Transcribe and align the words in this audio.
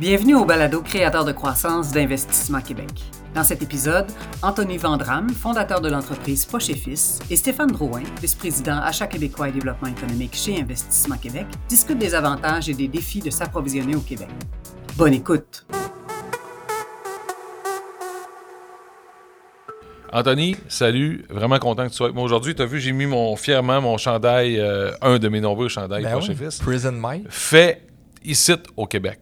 Bienvenue 0.00 0.34
au 0.34 0.46
balado 0.46 0.80
créateur 0.80 1.26
de 1.26 1.32
croissance 1.32 1.92
d'Investissement 1.92 2.62
Québec. 2.62 2.88
Dans 3.34 3.44
cet 3.44 3.62
épisode, 3.62 4.06
Anthony 4.40 4.78
Vandram, 4.78 5.28
fondateur 5.28 5.82
de 5.82 5.90
l'entreprise 5.90 6.46
Poche 6.46 6.70
et 6.70 6.74
Fils, 6.74 7.18
et 7.28 7.36
Stéphane 7.36 7.70
Drouin, 7.70 8.00
vice-président 8.18 8.78
achat 8.78 9.06
québécois 9.06 9.50
et 9.50 9.52
développement 9.52 9.90
économique 9.90 10.34
chez 10.34 10.58
Investissement 10.58 11.18
Québec, 11.18 11.44
discutent 11.68 11.98
des 11.98 12.14
avantages 12.14 12.70
et 12.70 12.72
des 12.72 12.88
défis 12.88 13.20
de 13.20 13.28
s'approvisionner 13.28 13.94
au 13.94 14.00
Québec. 14.00 14.30
Bonne 14.96 15.12
écoute! 15.12 15.66
Anthony, 20.14 20.56
salut. 20.68 21.26
Vraiment 21.28 21.58
content 21.58 21.84
que 21.84 21.90
tu 21.90 21.96
sois 21.96 22.06
avec 22.06 22.14
moi 22.14 22.24
aujourd'hui. 22.24 22.54
Tu 22.54 22.62
as 22.62 22.66
vu, 22.66 22.80
j'ai 22.80 22.92
mis 22.92 23.04
mon, 23.04 23.36
fièrement 23.36 23.82
mon 23.82 23.98
chandail, 23.98 24.58
euh, 24.58 24.92
un 25.02 25.18
de 25.18 25.28
mes 25.28 25.42
nombreux 25.42 25.68
chandails 25.68 26.04
Ben 26.04 26.14
Poche 26.14 26.28
oui, 26.28 26.36
et 26.40 26.44
Fils, 26.44 26.58
Prison 26.58 26.92
Mike. 26.92 27.26
fait 27.28 27.86
ici 28.24 28.54
au 28.78 28.86
Québec. 28.86 29.20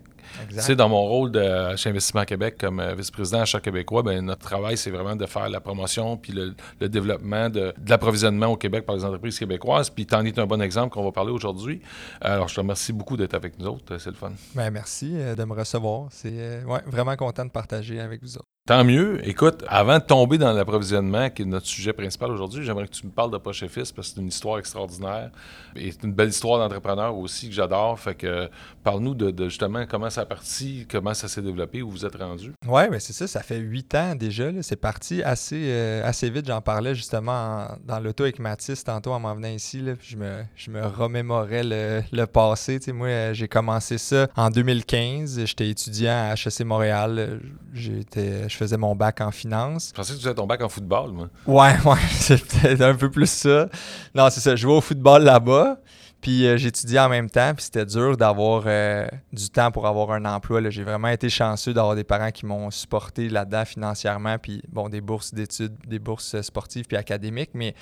Tu 0.48 0.60
sais, 0.60 0.76
dans 0.76 0.88
mon 0.88 1.02
rôle 1.02 1.32
de, 1.32 1.76
chez 1.76 1.90
Investissement 1.90 2.24
Québec 2.24 2.56
comme 2.58 2.80
euh, 2.80 2.94
vice-président 2.94 3.40
achat 3.40 3.60
québécois, 3.60 4.02
ben, 4.02 4.24
notre 4.24 4.42
travail, 4.42 4.76
c'est 4.76 4.90
vraiment 4.90 5.16
de 5.16 5.26
faire 5.26 5.48
la 5.48 5.60
promotion 5.60 6.16
puis 6.16 6.32
le, 6.32 6.54
le 6.80 6.88
développement 6.88 7.48
de, 7.48 7.74
de 7.76 7.90
l'approvisionnement 7.90 8.46
au 8.46 8.56
Québec 8.56 8.86
par 8.86 8.96
les 8.96 9.04
entreprises 9.04 9.38
québécoises. 9.38 9.90
Puis 9.90 10.06
tu 10.06 10.14
en 10.14 10.24
es 10.24 10.38
un 10.38 10.46
bon 10.46 10.60
exemple 10.60 10.92
qu'on 10.92 11.04
va 11.04 11.12
parler 11.12 11.32
aujourd'hui. 11.32 11.80
Alors, 12.20 12.48
je 12.48 12.54
te 12.54 12.60
remercie 12.60 12.92
beaucoup 12.92 13.16
d'être 13.16 13.34
avec 13.34 13.58
nous 13.58 13.66
autres. 13.66 13.98
C'est 13.98 14.10
le 14.10 14.16
fun. 14.16 14.32
Ben, 14.54 14.70
merci 14.70 15.12
euh, 15.14 15.34
de 15.34 15.44
me 15.44 15.54
recevoir. 15.54 16.08
C'est 16.10 16.32
euh, 16.32 16.64
ouais, 16.64 16.80
vraiment 16.86 17.16
content 17.16 17.44
de 17.44 17.50
partager 17.50 18.00
avec 18.00 18.22
vous 18.22 18.36
autres. 18.36 18.48
Tant 18.68 18.84
mieux. 18.84 19.26
Écoute, 19.26 19.64
avant 19.66 19.98
de 19.98 20.02
tomber 20.04 20.36
dans 20.36 20.52
l'approvisionnement, 20.52 21.30
qui 21.30 21.40
est 21.40 21.46
notre 21.46 21.64
sujet 21.64 21.94
principal 21.94 22.30
aujourd'hui, 22.30 22.62
j'aimerais 22.62 22.86
que 22.86 22.92
tu 22.92 23.06
me 23.06 23.10
parles 23.10 23.30
de 23.30 23.38
Poche 23.38 23.62
et 23.62 23.66
parce 23.66 23.92
que 23.92 24.02
c'est 24.02 24.20
une 24.20 24.28
histoire 24.28 24.58
extraordinaire 24.58 25.30
et 25.74 25.90
c'est 25.90 26.02
une 26.02 26.12
belle 26.12 26.28
histoire 26.28 26.58
d'entrepreneur 26.58 27.16
aussi 27.16 27.48
que 27.48 27.54
j'adore. 27.54 27.98
Fait 27.98 28.14
que 28.14 28.50
parle-nous 28.84 29.14
de, 29.14 29.48
justement 29.48 29.86
comment 29.86 30.10
ça 30.10 30.20
a 30.20 30.26
parti, 30.26 30.86
comment 30.90 31.14
ça 31.14 31.28
s'est 31.28 31.40
développé, 31.40 31.80
où 31.80 31.88
vous 31.88 32.04
êtes 32.04 32.16
rendu. 32.16 32.52
Ouais, 32.66 32.90
ben 32.90 33.00
c'est 33.00 33.14
ça, 33.14 33.26
ça 33.26 33.42
fait 33.42 33.56
huit 33.56 33.94
ans 33.94 34.14
déjà. 34.14 34.50
C'est 34.60 34.76
parti 34.76 35.22
assez, 35.22 35.70
euh, 35.70 36.02
assez 36.04 36.28
vite. 36.28 36.46
J'en 36.46 36.60
parlais 36.60 36.94
justement 36.94 37.32
en- 37.70 37.76
dans 37.86 38.00
l'auto 38.00 38.24
avec 38.24 38.38
Mathis 38.38 38.84
tantôt 38.84 39.12
en 39.12 39.20
m'en 39.20 39.34
venant 39.34 39.48
ici. 39.48 39.82
Puis 39.98 40.10
je, 40.10 40.16
me, 40.18 40.42
je 40.56 40.70
me 40.70 40.84
remémorais 40.84 41.64
le, 41.64 42.02
le 42.12 42.26
passé. 42.26 42.78
Moi, 42.92 43.08
euh, 43.08 43.32
j'ai 43.32 43.48
commencé 43.48 43.96
ça 43.96 44.28
en 44.36 44.50
2015. 44.50 45.42
J'étais 45.46 45.70
étudiant 45.70 46.12
à 46.12 46.34
HEC 46.34 46.66
Montréal. 46.66 47.40
J'étais, 47.72 48.46
faisais 48.58 48.76
mon 48.76 48.94
bac 48.94 49.20
en 49.20 49.30
finance. 49.30 49.88
Je 49.88 49.94
pensais 49.94 50.12
que 50.12 50.18
tu 50.18 50.24
faisais 50.24 50.34
ton 50.34 50.46
bac 50.46 50.62
en 50.62 50.68
football, 50.68 51.12
moi. 51.12 51.28
Ouais, 51.46 51.76
ouais, 51.84 51.98
c'est 52.10 52.44
peut-être 52.44 52.82
un 52.82 52.94
peu 52.94 53.10
plus 53.10 53.30
ça. 53.30 53.68
Non, 54.14 54.28
c'est 54.30 54.40
ça. 54.40 54.56
Je 54.56 54.62
jouais 54.62 54.74
au 54.74 54.80
football 54.80 55.22
là-bas. 55.24 55.78
Puis 56.20 56.46
euh, 56.46 56.56
j'étudiais 56.56 56.98
en 56.98 57.08
même 57.08 57.30
temps, 57.30 57.54
puis 57.54 57.64
c'était 57.64 57.86
dur 57.86 58.16
d'avoir 58.16 58.64
euh, 58.66 59.06
du 59.32 59.50
temps 59.50 59.70
pour 59.70 59.86
avoir 59.86 60.10
un 60.10 60.24
emploi. 60.24 60.68
J'ai 60.68 60.82
vraiment 60.82 61.08
été 61.08 61.28
chanceux 61.28 61.72
d'avoir 61.72 61.94
des 61.94 62.02
parents 62.02 62.32
qui 62.32 62.44
m'ont 62.44 62.72
supporté 62.72 63.28
là-dedans 63.28 63.64
financièrement, 63.64 64.36
puis 64.38 64.60
bon, 64.68 64.88
des 64.88 65.00
bourses 65.00 65.32
d'études, 65.32 65.76
des 65.86 66.00
bourses 66.00 66.34
euh, 66.34 66.42
sportives 66.42 66.86
puis 66.86 66.96
académiques, 66.96 67.50
mais 67.54 67.74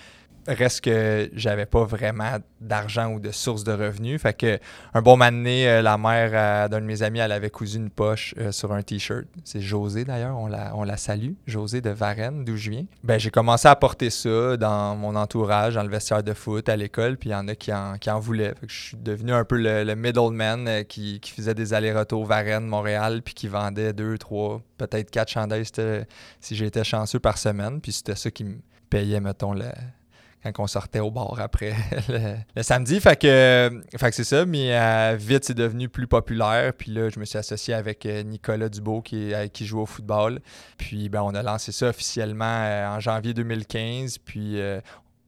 reste 0.49 0.83
que 0.83 1.31
j'avais 1.35 1.67
pas 1.67 1.85
vraiment 1.85 2.37
d'argent 2.61 3.13
ou 3.13 3.21
de 3.21 3.31
source 3.31 3.65
de 3.65 3.73
revenus. 3.73 4.21
Fait 4.21 4.35
que 4.35 4.59
un 4.95 5.03
bon 5.03 5.17
moment 5.17 5.31
euh, 5.47 5.83
la 5.83 5.99
mère 5.99 6.31
euh, 6.33 6.69
d'un 6.69 6.81
de 6.81 6.87
mes 6.87 7.03
amis, 7.03 7.19
elle 7.21 7.33
avait 7.33 7.51
cousu 7.51 7.77
une 7.77 7.91
poche 7.91 8.35
euh, 8.39 8.53
sur 8.53 8.73
un 8.73 8.83
t-shirt. 8.83 9.25
C'est 9.45 9.61
José 9.61 10.05
d'ailleurs, 10.05 10.37
on 10.39 10.47
la, 10.47 10.75
on 10.75 10.85
la 10.85 10.97
salue. 10.97 11.33
José 11.47 11.81
de 11.81 11.91
Varennes, 11.91 12.45
d'où 12.45 12.57
je 12.57 12.71
viens. 12.71 12.85
Ben, 13.05 13.19
j'ai 13.19 13.31
commencé 13.31 13.69
à 13.69 13.77
porter 13.77 14.11
ça 14.11 14.57
dans 14.57 14.97
mon 14.97 15.15
entourage, 15.17 15.75
dans 15.75 15.83
le 15.83 15.91
vestiaire 15.91 16.23
de 16.23 16.33
foot, 16.35 16.69
à 16.69 16.77
l'école, 16.77 17.17
puis 17.17 17.31
il 17.31 17.33
y 17.33 17.37
en 17.37 17.49
a 17.49 17.55
qui 17.55 17.73
en, 17.73 17.99
qui 17.99 18.11
en 18.11 18.19
voulaient. 18.19 18.55
Je 18.67 18.75
suis 18.75 18.97
devenu 18.97 19.33
un 19.33 19.45
peu 19.45 19.57
le, 19.57 19.85
le 19.85 19.95
middleman 19.95 20.85
qui, 20.85 21.21
qui 21.21 21.31
faisait 21.33 21.55
des 21.55 21.73
allers-retours 21.75 22.25
Varennes, 22.27 22.67
Montréal, 22.67 23.23
puis 23.23 23.35
qui 23.35 23.49
vendait 23.49 23.93
deux, 23.93 24.19
trois, 24.19 24.61
peut-être 24.79 25.11
quatre 25.11 25.31
c'était- 25.65 26.07
si 26.41 26.57
j'étais 26.57 26.85
chanceux 26.85 27.19
par 27.21 27.39
semaine. 27.39 27.81
Puis 27.81 27.93
c'était 27.93 28.15
ça 28.17 28.31
qui 28.31 28.45
me 28.45 28.57
payait, 28.91 29.21
mettons, 29.21 29.53
le, 29.53 29.65
quand 30.53 30.65
on 30.65 30.67
sortait 30.67 31.01
au 31.01 31.11
bar 31.11 31.41
après 31.41 31.75
le, 32.57 32.63
samedi. 32.63 33.01
Fait 33.01 33.17
que, 33.19 33.27
euh, 33.27 34.11
c'est 34.13 34.25
ça, 34.25 34.47
mais 34.47 34.77
euh, 34.77 35.17
vite, 35.19 35.45
c'est 35.45 35.55
devenu 35.55 35.89
plus 35.89 36.07
populaire. 36.07 36.73
Puis 36.73 36.91
là, 36.91 37.09
je 37.09 37.19
me 37.19 37.25
suis 37.25 37.39
associé 37.39 37.75
avec 37.75 38.07
euh, 38.07 38.23
Nicolas 38.23 38.69
Dubo 38.69 39.03
qui, 39.03 39.35
avec 39.35 39.53
qui 39.53 39.67
joue 39.67 39.81
au 39.81 39.87
football. 39.87 40.41
Puis 40.79 41.09
ben, 41.09 41.23
on 41.23 41.35
a 41.35 41.43
lancé 41.43 41.73
ça 41.73 41.89
officiellement 41.89 42.45
euh, 42.45 42.89
en 42.89 43.01
janvier 43.01 43.35
2015. 43.35 44.19
Puis 44.19 44.61
euh, 44.61 44.81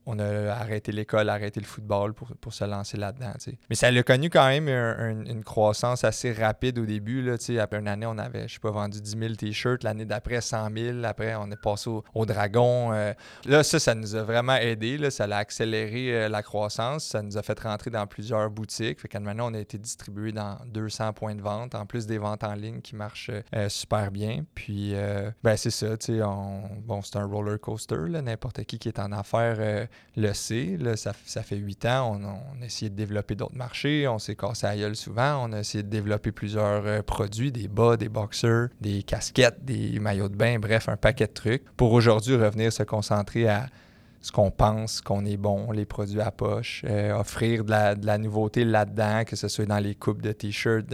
on 0.09 0.19
a 0.19 0.51
arrêté 0.53 0.91
l'école, 0.91 1.29
arrêté 1.29 1.59
le 1.59 1.65
football 1.65 2.13
pour, 2.13 2.29
pour 2.41 2.53
se 2.53 2.63
lancer 2.63 2.97
là-dedans. 2.97 3.31
Mais 3.69 3.75
ça 3.75 3.87
a 3.87 4.03
connu 4.03 4.29
quand 4.29 4.47
même 4.47 4.67
un- 4.67 4.97
un- 4.99 5.25
une 5.25 5.43
croissance 5.43 6.03
assez 6.03 6.31
rapide 6.33 6.79
au 6.79 6.85
début. 6.85 7.21
Là, 7.21 7.35
après 7.61 7.79
une 7.79 7.87
année, 7.87 8.05
on 8.05 8.17
avait, 8.17 8.47
je 8.47 8.53
sais 8.53 8.59
pas, 8.59 8.71
vendu 8.71 9.01
10 9.01 9.17
000 9.17 9.33
t-shirts. 9.35 9.83
L'année 9.83 10.05
d'après, 10.05 10.41
100 10.41 10.69
000. 10.75 11.03
Après, 11.03 11.35
on 11.35 11.49
est 11.51 11.61
passé 11.61 11.89
au, 11.89 12.03
au 12.13 12.25
Dragon. 12.25 12.91
euh, 12.93 13.13
Là, 13.45 13.63
ça, 13.63 13.79
ça 13.79 13.95
nous 13.95 14.15
a 14.15 14.23
vraiment 14.23 14.55
aidé. 14.55 14.97
Là. 14.97 15.11
Ça 15.11 15.25
a 15.25 15.35
accéléré 15.37 16.13
euh, 16.13 16.29
la 16.29 16.41
croissance. 16.43 17.05
Ça 17.05 17.21
nous 17.21 17.37
a 17.37 17.43
fait 17.43 17.59
rentrer 17.59 17.89
dans 17.91 18.07
plusieurs 18.07 18.49
boutiques. 18.49 18.99
Fait 18.99 19.19
maintenant, 19.19 19.51
on 19.51 19.53
a 19.53 19.59
été 19.59 19.77
distribué 19.77 20.31
dans 20.31 20.57
200 20.67 21.13
points 21.13 21.35
de 21.35 21.41
vente, 21.41 21.75
en 21.75 21.85
plus 21.85 22.05
des 22.07 22.17
ventes 22.17 22.43
en 22.43 22.53
ligne 22.53 22.81
qui 22.81 22.95
marchent 22.95 23.31
euh, 23.55 23.69
super 23.69 24.11
bien. 24.11 24.43
Puis, 24.55 24.93
ben, 25.43 25.55
c'est 25.57 25.69
ça. 25.71 25.95
on- 26.25 26.61
Bon, 26.85 27.01
c'est 27.01 27.17
un 27.17 27.25
roller 27.25 27.59
coaster. 27.59 27.95
N'importe 28.09 28.63
qui 28.63 28.79
qui 28.79 28.87
est 28.87 28.99
en 28.99 29.11
affaires 29.11 29.87
le 30.15 30.33
sait. 30.33 30.77
Ça, 30.95 31.43
fait 31.43 31.55
huit 31.57 31.85
ans. 31.85 32.19
On, 32.21 32.61
a 32.61 32.65
essayé 32.65 32.89
de 32.89 32.95
développer 32.95 33.35
d'autres 33.35 33.55
marchés. 33.55 34.07
On 34.07 34.19
s'est 34.19 34.35
cassé 34.35 34.67
la 34.67 34.77
gueule 34.77 34.95
souvent. 34.95 35.47
On 35.47 35.53
a 35.53 35.59
essayé 35.59 35.83
de 35.83 35.89
développer 35.89 36.31
plusieurs 36.31 36.85
euh, 36.85 37.01
produits, 37.01 37.51
des 37.51 37.67
bas, 37.67 37.97
des 37.97 38.09
boxers, 38.09 38.69
des 38.81 39.03
casquettes, 39.03 39.63
des 39.63 39.99
maillots 39.99 40.29
de 40.29 40.35
bain, 40.35 40.59
bref, 40.59 40.89
un 40.89 40.97
paquet 40.97 41.27
de 41.27 41.33
trucs. 41.33 41.63
Pour 41.75 41.93
aujourd'hui, 41.93 42.35
revenir 42.35 42.71
se 42.73 42.83
concentrer 42.83 43.47
à 43.47 43.67
ce 44.21 44.31
qu'on 44.31 44.51
pense 44.51 44.99
qu'on 44.99 45.25
est 45.25 45.37
bon, 45.37 45.71
les 45.71 45.85
produits 45.85 46.19
à 46.19 46.31
poche, 46.31 46.83
euh, 46.85 47.13
offrir 47.13 47.63
de 47.63 47.71
la, 47.71 47.95
de 47.95 48.05
la 48.05 48.17
nouveauté 48.17 48.65
là-dedans, 48.65 49.23
que 49.25 49.35
ce 49.35 49.47
soit 49.47 49.65
dans 49.65 49.79
les 49.79 49.95
coupes 49.95 50.21
de 50.21 50.33
t-shirts, 50.33 50.93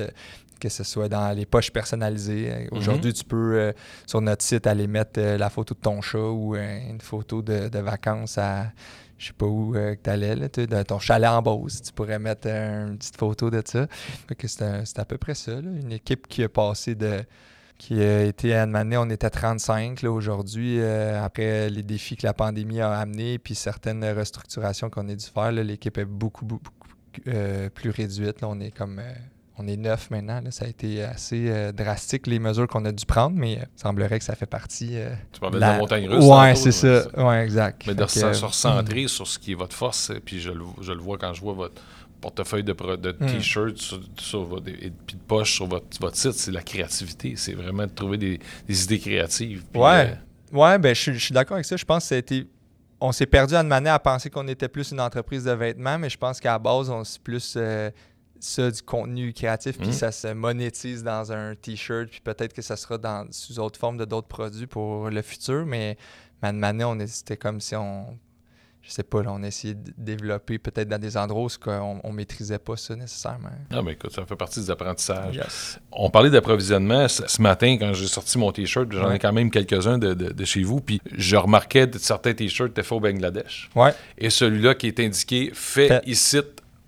que 0.59 0.69
ce 0.69 0.83
soit 0.83 1.09
dans 1.09 1.35
les 1.35 1.45
poches 1.45 1.71
personnalisées. 1.71 2.51
Euh, 2.51 2.67
Aujourd'hui, 2.71 3.13
tu 3.13 3.23
peux, 3.23 3.55
euh, 3.55 3.73
sur 4.05 4.21
notre 4.21 4.43
site, 4.43 4.67
aller 4.67 4.87
mettre 4.87 5.19
euh, 5.19 5.37
la 5.37 5.49
photo 5.49 5.73
de 5.73 5.79
ton 5.79 6.01
chat 6.01 6.19
ou 6.19 6.55
euh, 6.55 6.79
une 6.89 7.01
photo 7.01 7.41
de, 7.41 7.69
de 7.69 7.79
vacances 7.79 8.37
à, 8.37 8.71
je 9.17 9.27
sais 9.27 9.33
pas 9.33 9.45
où 9.45 9.73
que 9.73 9.97
tu 10.03 10.09
allais, 10.09 10.35
là, 10.35 10.47
de 10.47 10.83
ton 10.83 10.99
chalet 10.99 11.29
en 11.29 11.41
Beauce. 11.41 11.81
Tu 11.81 11.93
pourrais 11.93 12.19
mettre 12.19 12.47
une 12.47 12.97
petite 12.97 13.17
photo 13.17 13.49
de 13.49 13.61
ça. 13.65 13.87
C'est 14.45 14.99
à 14.99 15.05
peu 15.05 15.17
près 15.17 15.35
ça, 15.35 15.53
là, 15.53 15.69
une 15.69 15.91
équipe 15.91 16.27
qui 16.27 16.43
a 16.43 16.49
passé 16.49 16.95
de 16.95 17.23
qui 17.77 18.01
a 18.01 18.23
été 18.23 18.53
à 18.55 18.63
une 18.63 18.75
année, 18.75 18.97
on 18.97 19.09
était 19.09 19.29
35 19.29 20.01
là, 20.01 20.11
aujourd'hui, 20.11 20.79
euh, 20.79 21.23
après 21.23 21.69
les 21.69 21.83
défis 21.83 22.15
que 22.15 22.25
la 22.25 22.33
pandémie 22.33 22.79
a 22.81 22.93
amenés, 22.93 23.37
puis 23.37 23.55
certaines 23.55 24.03
restructurations 24.05 24.89
qu'on 24.89 25.07
a 25.09 25.15
dû 25.15 25.25
faire, 25.25 25.51
l'équipe 25.51 25.97
est 25.97 26.05
beaucoup, 26.05 26.45
beaucoup 26.45 26.71
euh, 27.27 27.69
plus 27.69 27.89
réduite. 27.89 28.41
là. 28.41 28.47
on 28.49 28.59
est 28.59 28.71
comme 28.71 28.99
euh, 28.99 29.13
on 29.57 29.67
est 29.67 29.77
neuf 29.77 30.09
maintenant. 30.11 30.41
là. 30.41 30.51
Ça 30.51 30.65
a 30.65 30.67
été 30.67 31.01
assez 31.03 31.45
euh, 31.49 31.71
drastique 31.71 32.27
les 32.27 32.39
mesures 32.39 32.67
qu'on 32.67 32.83
a 32.85 32.91
dû 32.91 33.05
prendre, 33.05 33.35
mais 33.37 33.57
euh, 33.59 33.63
il 33.77 33.81
semblerait 33.81 34.19
que 34.19 34.25
ça 34.25 34.35
fait 34.35 34.45
partie. 34.45 34.91
euh, 34.97 35.09
Tu 35.31 35.39
parlais 35.39 35.59
la- 35.59 35.67
de 35.67 35.71
la 35.73 35.79
montagne 35.79 36.07
russe. 36.09 36.23
Ouais, 36.25 36.55
c'est 36.55 36.71
ça. 36.71 37.07
Ouais, 37.17 37.43
exact. 37.43 37.83
Mais 37.87 37.95
de 37.95 38.05
Fait 38.05 38.19
se 38.19 38.25
euh, 38.25 38.47
recentrer 38.47 39.07
sur 39.07 39.25
ce 39.27 39.39
qui 39.39 39.53
est 39.53 39.55
votre 39.55 39.75
force, 39.75 40.09
euh, 40.11 40.19
puis 40.23 40.39
je 40.41 40.51
le, 40.51 40.63
je 40.81 40.91
le 40.91 40.99
vois 40.99 41.17
quand 41.17 41.33
je 41.33 41.41
vois 41.41 41.53
votre 41.53 41.81
portefeuille 42.21 42.63
de, 42.63 42.73
pro- 42.73 42.97
de 42.97 43.11
Mm. 43.19 43.25
t-shirts 43.27 43.77
sur, 43.77 43.99
sur 44.17 44.43
votre, 44.45 44.67
et 44.69 44.91
puis 45.05 45.15
de 45.15 45.21
poches 45.27 45.53
sur 45.53 45.67
votre, 45.67 45.85
votre 45.99 46.15
site, 46.17 46.33
c'est 46.33 46.51
la 46.51 46.63
créativité. 46.63 47.35
C'est 47.35 47.53
vraiment 47.53 47.83
de 47.85 47.91
trouver 47.91 48.17
des, 48.17 48.39
des 48.67 48.83
idées 48.83 48.99
créatives. 48.99 49.63
Ouais. 49.75 50.09
euh, 50.11 50.15
Ouais, 50.51 50.77
ben 50.79 50.93
je, 50.95 51.01
suis- 51.01 51.13
je 51.13 51.23
suis 51.25 51.33
d'accord 51.33 51.55
avec 51.55 51.65
ça. 51.65 51.75
Je 51.77 51.85
pense 51.85 52.03
que 52.03 52.09
ça 52.09 52.15
a 52.15 52.17
été. 52.19 52.47
On 53.01 53.11
s'est 53.11 53.25
perdu 53.25 53.55
à 53.55 53.59
une 53.61 53.67
manière 53.67 53.93
à 53.93 53.99
penser 53.99 54.29
qu'on 54.29 54.47
était 54.47 54.69
plus 54.69 54.91
une 54.91 55.01
entreprise 55.01 55.43
de 55.43 55.51
vêtements, 55.51 55.99
mais 55.99 56.09
je 56.09 56.17
pense 56.17 56.39
qu'à 56.39 56.53
la 56.53 56.59
base, 56.59 56.89
on 56.89 57.03
c'est 57.03 57.21
plus 57.21 57.55
euh, 57.57 57.89
ça 58.45 58.71
du 58.71 58.81
contenu 58.81 59.33
créatif, 59.33 59.77
puis 59.77 59.87
Mhm. 59.87 59.93
ça 59.93 60.11
se 60.11 60.27
monétise 60.33 61.03
dans 61.03 61.31
un 61.31 61.55
t-shirt, 61.55 62.09
puis 62.09 62.21
peut-être 62.23 62.53
que 62.53 62.61
ça 62.61 62.75
sera 62.75 62.97
dans, 62.97 63.27
sous 63.31 63.59
autre 63.59 63.79
forme 63.79 63.97
de 63.97 64.05
d'autres 64.05 64.27
produits 64.27 64.67
pour 64.67 65.09
le 65.09 65.21
futur, 65.21 65.65
mais 65.65 65.97
une 66.43 66.59
manière, 66.59 66.89
on 66.89 66.97
c'était 67.07 67.37
comme 67.37 67.59
si 67.59 67.75
on. 67.75 68.17
Je 68.87 68.91
sais 68.91 69.01
pas, 69.01 69.23
là, 69.23 69.31
on 69.33 69.41
essayait 69.41 69.73
de 69.73 69.91
développer 69.97 70.59
peut-être 70.59 70.87
dans 70.87 70.99
des 70.99 71.17
endroits 71.17 71.45
où 71.45 71.47
qu'on- 71.59 71.99
on, 72.03 72.11
maîtrisait 72.11 72.59
pas 72.59 72.77
ça 72.77 72.95
nécessairement. 72.95 73.49
Ah, 73.71 73.81
mais 73.81 73.93
écoute, 73.93 74.11
ça 74.11 74.23
fait 74.27 74.35
partie 74.35 74.59
des 74.59 74.69
apprentissages. 74.69 75.35
Yes. 75.35 75.79
On 75.91 76.11
parlait 76.11 76.29
d'approvisionnement. 76.29 77.07
Ce 77.07 77.41
matin, 77.41 77.77
quand 77.79 77.93
j'ai 77.93 78.05
sorti 78.05 78.37
mon 78.37 78.51
T-shirt, 78.51 78.91
j'en 78.91 79.11
ai 79.11 79.17
quand 79.17 79.33
même 79.33 79.49
quelques-uns 79.49 79.97
de, 79.97 80.13
de- 80.13 80.31
de 80.31 80.45
chez 80.45 80.61
vous. 80.61 80.81
Puis 80.81 81.01
je 81.11 81.35
remarquais 81.35 81.89
que 81.89 81.97
certains 81.97 82.35
T-shirts 82.35 82.69
étaient 82.69 82.83
faits 82.83 82.91
au 82.91 82.99
Bangladesh. 82.99 83.71
Ouais. 83.75 83.91
Et 84.19 84.29
celui-là 84.29 84.75
qui 84.75 84.85
est 84.85 84.99
indiqué 84.99 85.49
fait 85.51 85.87
Fait. 85.87 86.01
ici 86.05 86.37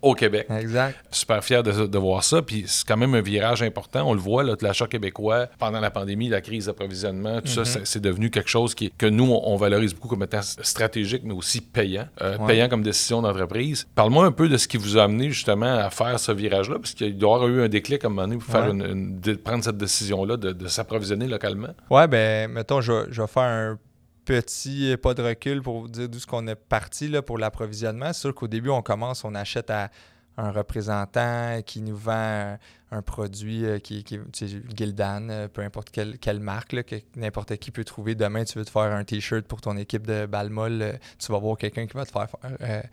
au 0.02 0.14
Québec. 0.14 0.48
Exact. 0.50 0.96
Super 1.12 1.44
fier 1.44 1.64
de, 1.64 1.88
de 1.88 1.98
voir 1.98 2.24
ça. 2.24 2.42
Puis 2.42 2.64
c'est 2.68 2.86
quand 2.88 2.98
même 2.98 3.14
un 3.16 3.22
virage 3.22 3.62
important. 3.64 4.04
On 4.10 4.14
le 4.14 4.20
voit, 4.20 4.44
là, 4.44 4.56
l'achat 4.62 4.88
québécois, 4.88 5.48
pendant 5.60 5.80
la 5.80 5.90
pandémie, 5.92 6.30
la 6.30 6.42
crise 6.42 6.66
d'approvisionnement, 6.68 7.42
tout 7.42 7.48
ça, 7.48 7.62
Mhm. 7.62 7.86
c'est 7.86 8.00
devenu 8.02 8.30
quelque 8.30 8.50
chose 8.50 8.76
qui, 8.76 8.92
que 8.98 9.06
nous, 9.06 9.26
on, 9.32 9.56
valorise 9.58 9.94
beaucoup 9.96 10.08
comme 10.08 10.24
étant 10.24 10.42
stratégique, 10.42 11.22
mais 11.26 11.34
aussi 11.34 11.62
payant. 11.62 12.08
Euh, 12.22 12.38
Ouais. 12.38 12.48
Payant 12.48 12.70
comme 12.70 12.84
décision 12.84 13.22
d'entreprise. 13.22 13.88
Parle-moi 13.96 14.26
un 14.26 14.32
peu 14.32 14.48
de 14.50 14.58
ce 14.58 14.68
qui 14.68 14.78
vous 14.78 14.98
a 14.98 15.04
amené 15.04 15.30
justement 15.32 15.78
à 15.80 15.90
faire 15.90 16.20
ce 16.20 16.32
virage-là, 16.32 16.76
parce 16.80 16.94
qu'il 16.94 17.18
doit 17.18 17.32
y 17.32 17.34
avoir 17.36 17.50
eu 17.50 17.62
un 17.64 17.68
déclic 17.70 18.04
à 18.04 18.08
un 18.08 18.10
moment 18.12 18.28
donné 18.28 18.38
pour 18.38 18.52
faire 18.52 18.70
une- 18.70 18.86
une- 18.86 19.20
de 19.20 19.34
prendre 19.34 19.64
cette 19.64 19.78
décision-là 19.78 20.38
de, 20.38 20.52
de 20.52 20.68
s'approvisionner 20.68 21.28
localement. 21.28 21.70
Ouais, 21.90 22.08
ben, 22.08 22.52
mettons, 22.52 22.82
je, 22.82 22.92
vais- 22.92 23.06
je 23.10 23.22
vais 23.22 23.28
faire 23.28 23.44
un 23.44 23.80
petit 24.28 24.98
pas 24.98 25.14
de 25.14 25.24
recul 25.24 25.62
pour 25.62 25.80
vous 25.80 25.88
dire 25.88 26.10
d'où 26.10 26.20
ce 26.20 26.28
qu'on 26.28 26.46
est 26.48 26.56
parti 26.56 27.10
pour 27.26 27.38
l'approvisionnement. 27.38 28.12
C'est 28.12 28.22
sûr 28.22 28.36
qu'au 28.36 28.50
début, 28.50 28.70
on 28.70 28.82
commence, 28.82 29.24
on 29.24 29.34
achète 29.34 29.70
à 29.70 29.90
un 30.36 30.52
représentant 30.52 31.62
qui 31.66 31.82
nous 31.82 31.96
vend 31.96 32.58
un, 32.92 33.02
produit 33.02 33.66
euh, 33.66 33.80
qui, 33.80 34.04
qui 34.04 34.20
tu 34.32 34.48
sais, 34.48 34.62
Gildan, 34.76 35.30
euh, 35.30 35.48
peu 35.48 35.62
importe 35.62 35.90
quelle, 35.90 36.18
quelle 36.18 36.40
marque, 36.40 36.74
là, 36.74 36.84
que 36.84 36.96
n'importe 37.16 37.56
qui 37.58 37.72
peut 37.72 37.84
trouver. 37.84 38.16
Demain, 38.16 38.44
tu 38.44 38.58
veux 38.58 38.66
te 38.66 38.70
faire 38.70 38.84
un 38.84 39.04
t-shirt 39.04 39.46
pour 39.46 39.62
ton 39.62 39.78
équipe 39.78 40.06
de 40.06 40.26
balmol, 40.26 40.82
euh, 40.82 40.94
tu 41.20 41.32
vas 41.32 41.40
voir 41.40 41.58
quelqu'un 41.58 41.88
qui 41.88 41.96
va 41.96 42.06
te 42.06 42.12
faire 42.12 42.28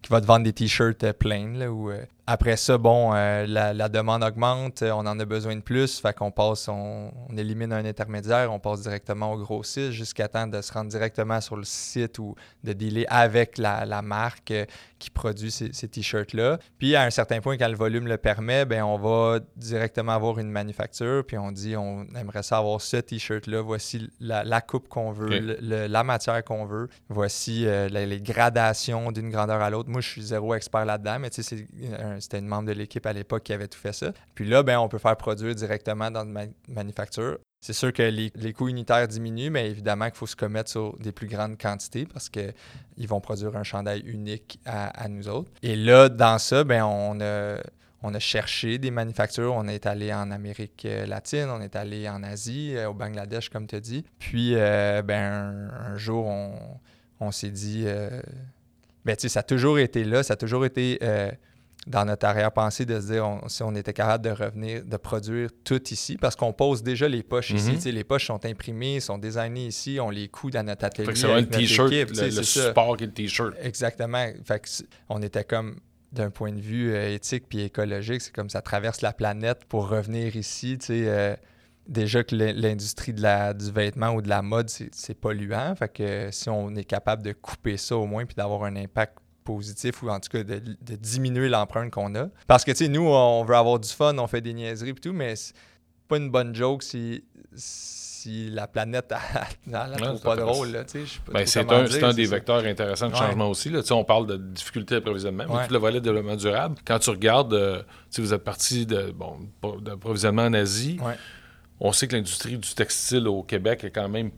qui 0.03 0.11
va 0.11 0.21
te 0.21 0.27
vendre 0.27 0.45
des 0.45 0.53
t-shirts 0.53 1.13
pleins. 1.13 1.53
là, 1.55 1.69
après 2.27 2.57
ça, 2.57 2.79
bon, 2.79 3.13
la, 3.13 3.75
la 3.75 3.89
demande 3.91 4.25
augmente, 4.25 4.83
on 4.83 5.07
en 5.07 5.19
a 5.21 5.25
besoin 5.27 5.57
de 5.57 5.61
plus, 5.61 6.01
fait 6.01 6.17
qu'on 6.17 6.31
passe, 6.31 6.69
on, 6.69 7.13
on 7.29 7.37
élimine 7.37 7.71
un 7.71 7.85
intermédiaire, 7.85 8.51
on 8.51 8.59
passe 8.59 8.81
directement 8.81 9.33
au 9.33 9.37
grossiste 9.37 9.91
jusqu'à 9.91 10.27
temps 10.27 10.47
de 10.47 10.63
se 10.63 10.73
rendre 10.73 10.91
directement 10.91 11.43
sur 11.43 11.57
le 11.57 11.65
site 11.65 12.19
ou 12.19 12.35
de 12.63 12.73
dealer 12.73 13.05
avec 13.11 13.59
la, 13.59 13.85
la 13.85 14.01
marque 14.01 14.55
qui 14.99 15.11
produit 15.11 15.51
ces, 15.51 15.71
ces 15.75 15.87
t-shirts-là. 15.87 16.59
Puis 16.79 16.97
à 16.97 17.03
un 17.03 17.11
certain 17.11 17.41
point, 17.41 17.59
quand 17.59 17.69
le 17.69 17.77
volume 17.77 18.07
le 18.07 18.17
permet, 18.17 18.65
ben 18.65 18.83
on 18.83 18.97
va 18.97 19.41
directement 19.57 19.84
avoir 20.09 20.39
une 20.39 20.51
manufacture, 20.51 21.25
puis 21.27 21.39
on 21.39 21.53
dit 21.53 21.77
on 21.77 22.05
aimerait 22.17 22.43
ça 22.43 22.59
avoir 22.59 22.81
ce 22.81 22.97
t-shirt-là, 22.99 23.61
voici 23.63 24.11
la, 24.21 24.45
la 24.45 24.61
coupe 24.61 24.89
qu'on 24.89 25.11
veut, 25.13 25.27
Ok. 25.27 25.43
le- 25.43 25.59
le- 25.61 25.87
la 25.87 26.05
matière 26.05 26.43
qu'on 26.45 26.65
veut, 26.65 26.89
voici 27.09 27.67
euh, 27.67 27.89
les, 27.89 28.07
les 28.07 28.21
gradations 28.21 29.13
d'une 29.13 29.31
grandeur 29.31 29.61
à 29.61 29.71
l'autre. 29.71 29.89
Moi, 29.91 30.01
je 30.01 30.09
suis 30.09 30.23
zéro 30.23 30.55
expert 30.55 30.85
là-dedans, 30.85 31.19
mais 31.19 31.31
tu 31.31 31.43
sais, 31.43 31.57
c'est 31.57 31.95
un- 32.03 32.21
c'était 32.21 32.39
une 32.39 32.47
membre 32.47 32.69
de 32.69 32.73
l'équipe 32.73 33.05
à 33.07 33.13
l'époque 33.13 33.43
qui 33.45 33.53
avait 33.53 33.69
tout 33.69 33.79
fait 33.79 33.93
ça. 33.93 34.13
Puis 34.35 34.45
là, 34.49 34.63
ben, 34.63 34.79
on 34.79 34.89
peut 34.89 34.99
faire 34.99 35.17
produire 35.17 35.55
directement 35.55 36.11
dans 36.11 36.25
une 36.25 36.33
ma- 36.33 36.45
manufacture. 36.69 37.39
C'est 37.61 37.73
sûr 37.73 37.95
que 37.95 38.03
les, 38.03 38.31
les 38.35 38.53
coûts 38.53 38.69
unitaires 38.69 39.09
diminuent, 39.09 39.49
mais 39.51 39.71
évidemment 39.71 40.05
qu'il 40.07 40.17
faut 40.17 40.27
se 40.27 40.37
commettre 40.37 40.69
sur 40.71 40.99
des 40.99 41.13
plus 41.13 41.27
grandes 41.27 41.57
quantités 41.59 42.05
parce 42.05 42.29
qu'ils 42.29 42.53
vont 43.09 43.23
produire 43.23 43.57
un 43.57 43.63
chandail 43.63 44.01
unique 44.05 44.61
à, 44.67 44.89
à 45.03 45.09
nous 45.09 45.29
autres. 45.29 45.51
Et 45.63 45.75
là, 45.75 46.11
dans 46.11 46.39
ça, 46.39 46.63
ben, 46.63 46.85
on 46.85 47.19
a, 47.23 47.57
on 48.07 48.13
a 48.13 48.19
cherché 48.19 48.77
des 48.79 48.91
manufactures. 48.91 49.55
On 49.55 49.67
est 49.67 49.87
allé 49.87 50.13
en 50.13 50.31
Amérique 50.31 50.85
euh, 50.85 51.07
latine, 51.07 51.47
on 51.49 51.61
est 51.63 51.75
allé 51.75 52.07
en 52.09 52.23
Asie, 52.23 52.75
euh, 52.77 52.91
au 52.91 52.95
Bangladesh, 52.95 53.49
comme 53.49 53.67
tu 53.67 53.77
as 53.77 53.81
dit. 53.81 54.05
Puis, 54.19 54.53
euh, 54.55 55.01
ben, 55.03 55.71
un, 55.73 55.93
un 55.93 55.97
jour, 55.97 56.27
on, 56.27 56.53
on 57.21 57.31
s'est 57.31 57.51
dit, 57.51 57.85
euh, 57.87 58.21
ben, 59.07 59.17
tu 59.17 59.23
sais, 59.23 59.29
ça 59.31 59.41
a 59.41 59.43
toujours 59.43 59.79
été 59.79 60.05
là, 60.05 60.23
ça 60.23 60.35
a 60.35 60.37
toujours 60.37 60.67
été 60.67 60.99
euh, 61.03 61.31
dans 61.87 62.05
notre 62.07 62.27
arrière-pensée 62.27 62.85
de 62.87 62.99
se 63.01 63.07
dire 63.13 63.27
on- 63.27 63.49
si 63.49 63.63
on 63.63 63.75
était 63.75 63.93
capable 63.93 64.25
de 64.25 64.31
revenir, 64.31 64.85
de 64.85 64.97
produire 64.97 65.51
tout 65.65 65.83
ici, 65.93 66.17
parce 66.17 66.35
qu'on 66.37 66.53
pose 66.53 66.83
déjà 66.83 67.09
les 67.09 67.23
poches 67.23 67.51
ici. 67.51 67.71
Mhm. 67.71 67.75
Tu 67.77 67.81
sais, 67.83 67.93
Les 67.93 68.05
poches 68.05 68.27
sont 68.27 68.45
imprimées, 68.45 69.01
sont 69.01 69.19
designées 69.19 69.67
ici, 69.67 69.99
on 70.01 70.11
les 70.11 70.29
coud 70.29 70.53
dans 70.53 70.63
notre 70.63 70.85
atelier. 70.85 71.07
Fait 71.07 71.13
que 71.13 71.19
c'est 71.19 71.29
notre 71.35 71.51
t-shirt, 71.51 71.91
le, 71.91 72.37
le 72.37 72.43
support 72.43 72.97
qui 72.97 73.05
est 73.05 73.07
le 73.09 73.13
t-shirt. 73.13 73.55
Exactement. 73.63 74.27
Fait 74.45 74.61
que 74.61 74.69
on 75.09 75.21
était 75.23 75.45
comme 75.45 75.77
d'un 76.15 76.31
point 76.31 76.53
de 76.53 76.61
vue 76.61 76.93
euh, 76.95 77.15
éthique 77.15 77.45
puis 77.49 77.61
écologique, 77.61 78.23
c'est 78.23 78.35
comme 78.35 78.51
ça 78.51 78.63
traverse 78.63 79.03
la 79.03 79.13
planète 79.13 79.65
pour 79.69 79.89
revenir 79.89 80.35
ici. 80.37 80.79
Tu 80.79 80.87
sais, 80.87 81.05
euh, 81.09 81.37
déjà 81.87 82.25
que 82.25 82.35
l'in- 82.35 82.53
l'industrie 82.53 83.13
du 83.13 83.23
vêtement 83.73 84.11
ou 84.15 84.23
de 84.23 84.29
la 84.29 84.41
mode, 84.43 84.71
c'est 84.71 84.89
c'est 84.95 85.15
polluant. 85.15 85.75
Fait 85.77 85.89
que 85.93 86.29
si 86.31 86.49
on 86.49 86.75
est 86.77 86.85
capable 86.85 87.23
de 87.23 87.33
couper 87.33 87.77
ça 87.77 87.97
au 87.97 88.07
moins 88.07 88.25
puis 88.25 88.35
d'avoir 88.35 88.65
un 88.65 88.77
impact 88.77 89.19
positif 89.45 90.03
ou 90.03 90.09
en 90.09 90.21
tout 90.21 90.31
cas 90.31 90.43
de, 90.43 90.59
de 90.59 90.97
diminuer 90.97 91.51
l'empreinte 91.51 91.91
qu'on 91.91 92.15
a. 92.15 92.29
Parce 92.47 92.65
que, 92.65 92.71
tu 92.71 92.79
sais, 92.79 92.89
nous, 92.89 93.07
on 93.07 93.45
veut 93.45 93.55
avoir 93.57 93.79
du 93.79 93.91
fun, 93.91 94.17
on 94.17 94.27
fait 94.27 94.41
des 94.41 94.55
niaiseries 94.55 94.91
et 94.91 94.95
tout, 94.95 95.13
mais 95.13 95.37
c'est 95.37 95.53
pas 96.09 96.17
une 96.17 96.31
bonne 96.31 96.55
joke 96.55 96.83
si, 96.83 97.25
si 97.57 98.51
la 98.51 98.67
planète, 98.67 99.13
elle 99.67 99.73
la 99.73 99.97
trouve 99.97 100.21
pas 100.21 100.37
drôle, 100.37 100.69
là, 100.69 100.85
Ben, 101.33 101.47
c'est 101.47 101.61
un, 101.61 101.65
dire, 101.85 101.93
c'est 101.93 102.03
un 102.05 102.13
des 102.15 102.25
ça. 102.27 102.35
vecteurs 102.37 102.65
intéressants 102.65 103.09
de 103.09 103.13
Ouais. 103.13 103.19
changement 103.19 103.49
aussi. 103.51 103.69
Là. 103.71 103.81
On 103.91 104.05
parle 104.05 104.27
de 104.27 104.37
difficultés 104.37 104.95
d'approvisionnement, 104.95 105.45
mais 105.49 105.55
Ouais. 105.55 105.67
tout 105.67 105.73
le 105.73 105.79
volet 105.79 106.01
de 106.01 106.05
développement 106.05 106.37
durable. 106.37 106.77
Quand 106.87 106.99
tu 106.99 107.11
regardes, 107.11 107.53
euh, 107.55 107.83
vous 108.17 108.33
êtes 108.33 108.45
parti 108.45 108.87
de, 108.87 109.11
bon, 109.13 109.39
d'approvisionnement 109.81 110.45
en 110.47 110.55
Asie. 110.55 110.99
Ouais. 111.03 111.17
On 111.81 111.93
sait 111.93 112.07
que 112.09 112.17
l'industrie 112.17 112.57
du 112.57 112.75
textile 112.75 113.29
au 113.29 113.43
Québec 113.43 113.85
est 113.85 113.91
quand 113.91 114.09
même 114.09 114.31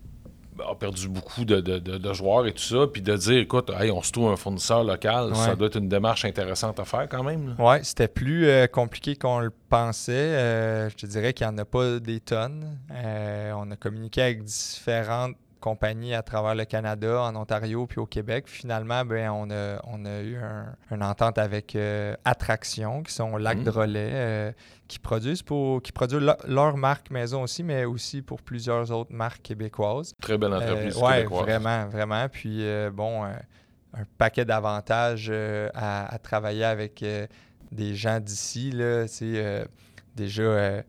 a 0.61 0.75
perdu 0.75 1.09
beaucoup 1.09 1.45
de, 1.45 1.61
de- 1.61 1.79
de- 1.79 1.99
de 1.99 2.13
joueurs 2.13 2.47
et 2.47 2.53
tout 2.53 2.63
ça. 2.63 2.87
Puis 2.93 3.03
de 3.03 3.17
dire, 3.17 3.39
écoute, 3.39 3.71
hey, 3.79 3.91
on 3.91 4.03
se 4.03 4.13
trouve 4.13 4.31
un 4.31 4.37
fournisseur 4.37 4.85
local, 4.85 5.35
ça 5.37 5.55
doit 5.57 5.67
être 5.69 5.77
une 5.79 5.89
démarche 5.89 6.25
intéressante 6.25 6.79
à 6.81 6.85
faire 6.85 7.09
quand 7.09 7.23
même. 7.23 7.55
Ouais, 7.59 7.83
c'était 7.83 8.09
plus 8.09 8.47
euh, 8.47 8.67
compliqué 8.67 9.17
qu'on 9.17 9.41
le 9.41 9.51
pensait. 9.69 10.13
Euh, 10.13 10.89
je 10.91 10.97
te 10.97 11.07
dirais 11.07 11.33
qu'il 11.33 11.47
n'y 11.47 11.53
en 11.55 11.59
a 11.59 11.65
pas 11.65 11.99
des 11.99 12.21
tonnes. 12.21 12.79
Euh, 12.93 13.53
on 13.57 13.71
a 13.71 13.77
communiqué 13.77 14.23
avec 14.23 14.45
différentes 14.45 15.37
compagnies 15.71 16.15
à 16.15 16.23
travers 16.23 16.55
le 16.55 16.65
Canada, 16.65 17.23
en 17.23 17.35
Ontario 17.35 17.89
puis 17.89 17.99
au 17.99 18.07
Québec. 18.07 18.45
Finalement, 18.47 19.05
ben, 19.05 19.31
on, 19.31 19.51
a, 19.51 19.81
on 19.85 20.05
a 20.05 20.21
eu 20.21 20.37
un- 20.37 20.77
une 20.93 21.03
entente 21.03 21.39
avec 21.39 21.75
euh, 21.75 22.15
Attraction, 22.25 23.03
qui 23.03 23.13
sont 23.13 23.37
Lac 23.37 23.59
Mhm. 23.59 23.65
de 23.65 23.71
Relais, 23.71 24.11
euh, 24.13 24.53
qui 24.87 25.01
produisent 25.01 25.43
pour 25.43 25.83
qui 25.83 25.91
produisent 25.91 26.21
leur, 26.21 26.37
leur 26.47 26.77
marque 26.77 27.11
maison 27.11 27.43
aussi, 27.43 27.65
mais 27.65 27.85
aussi 27.85 28.23
pour 28.23 28.43
plusieurs 28.43 28.93
autres 28.93 29.13
marques 29.13 29.43
québécoises. 29.43 30.13
Très 30.23 30.39
belle 30.39 30.55
entreprise 30.55 30.97
Euh, 30.97 31.01
ouais, 31.05 31.17
québécoise. 31.17 31.43
vraiment, 31.43 31.87
vraiment. 31.89 32.29
Puis, 32.29 32.65
bon, 32.93 33.25
un 33.25 34.05
paquet 34.19 34.45
d'avantages 34.45 35.33
à, 35.75 36.15
à 36.15 36.19
travailler 36.19 36.65
avec 36.65 37.05
des 37.73 37.95
gens 37.97 38.21
d'ici. 38.21 38.71
là. 38.71 39.07
Euh, 39.23 39.65
déjà, 40.15 40.83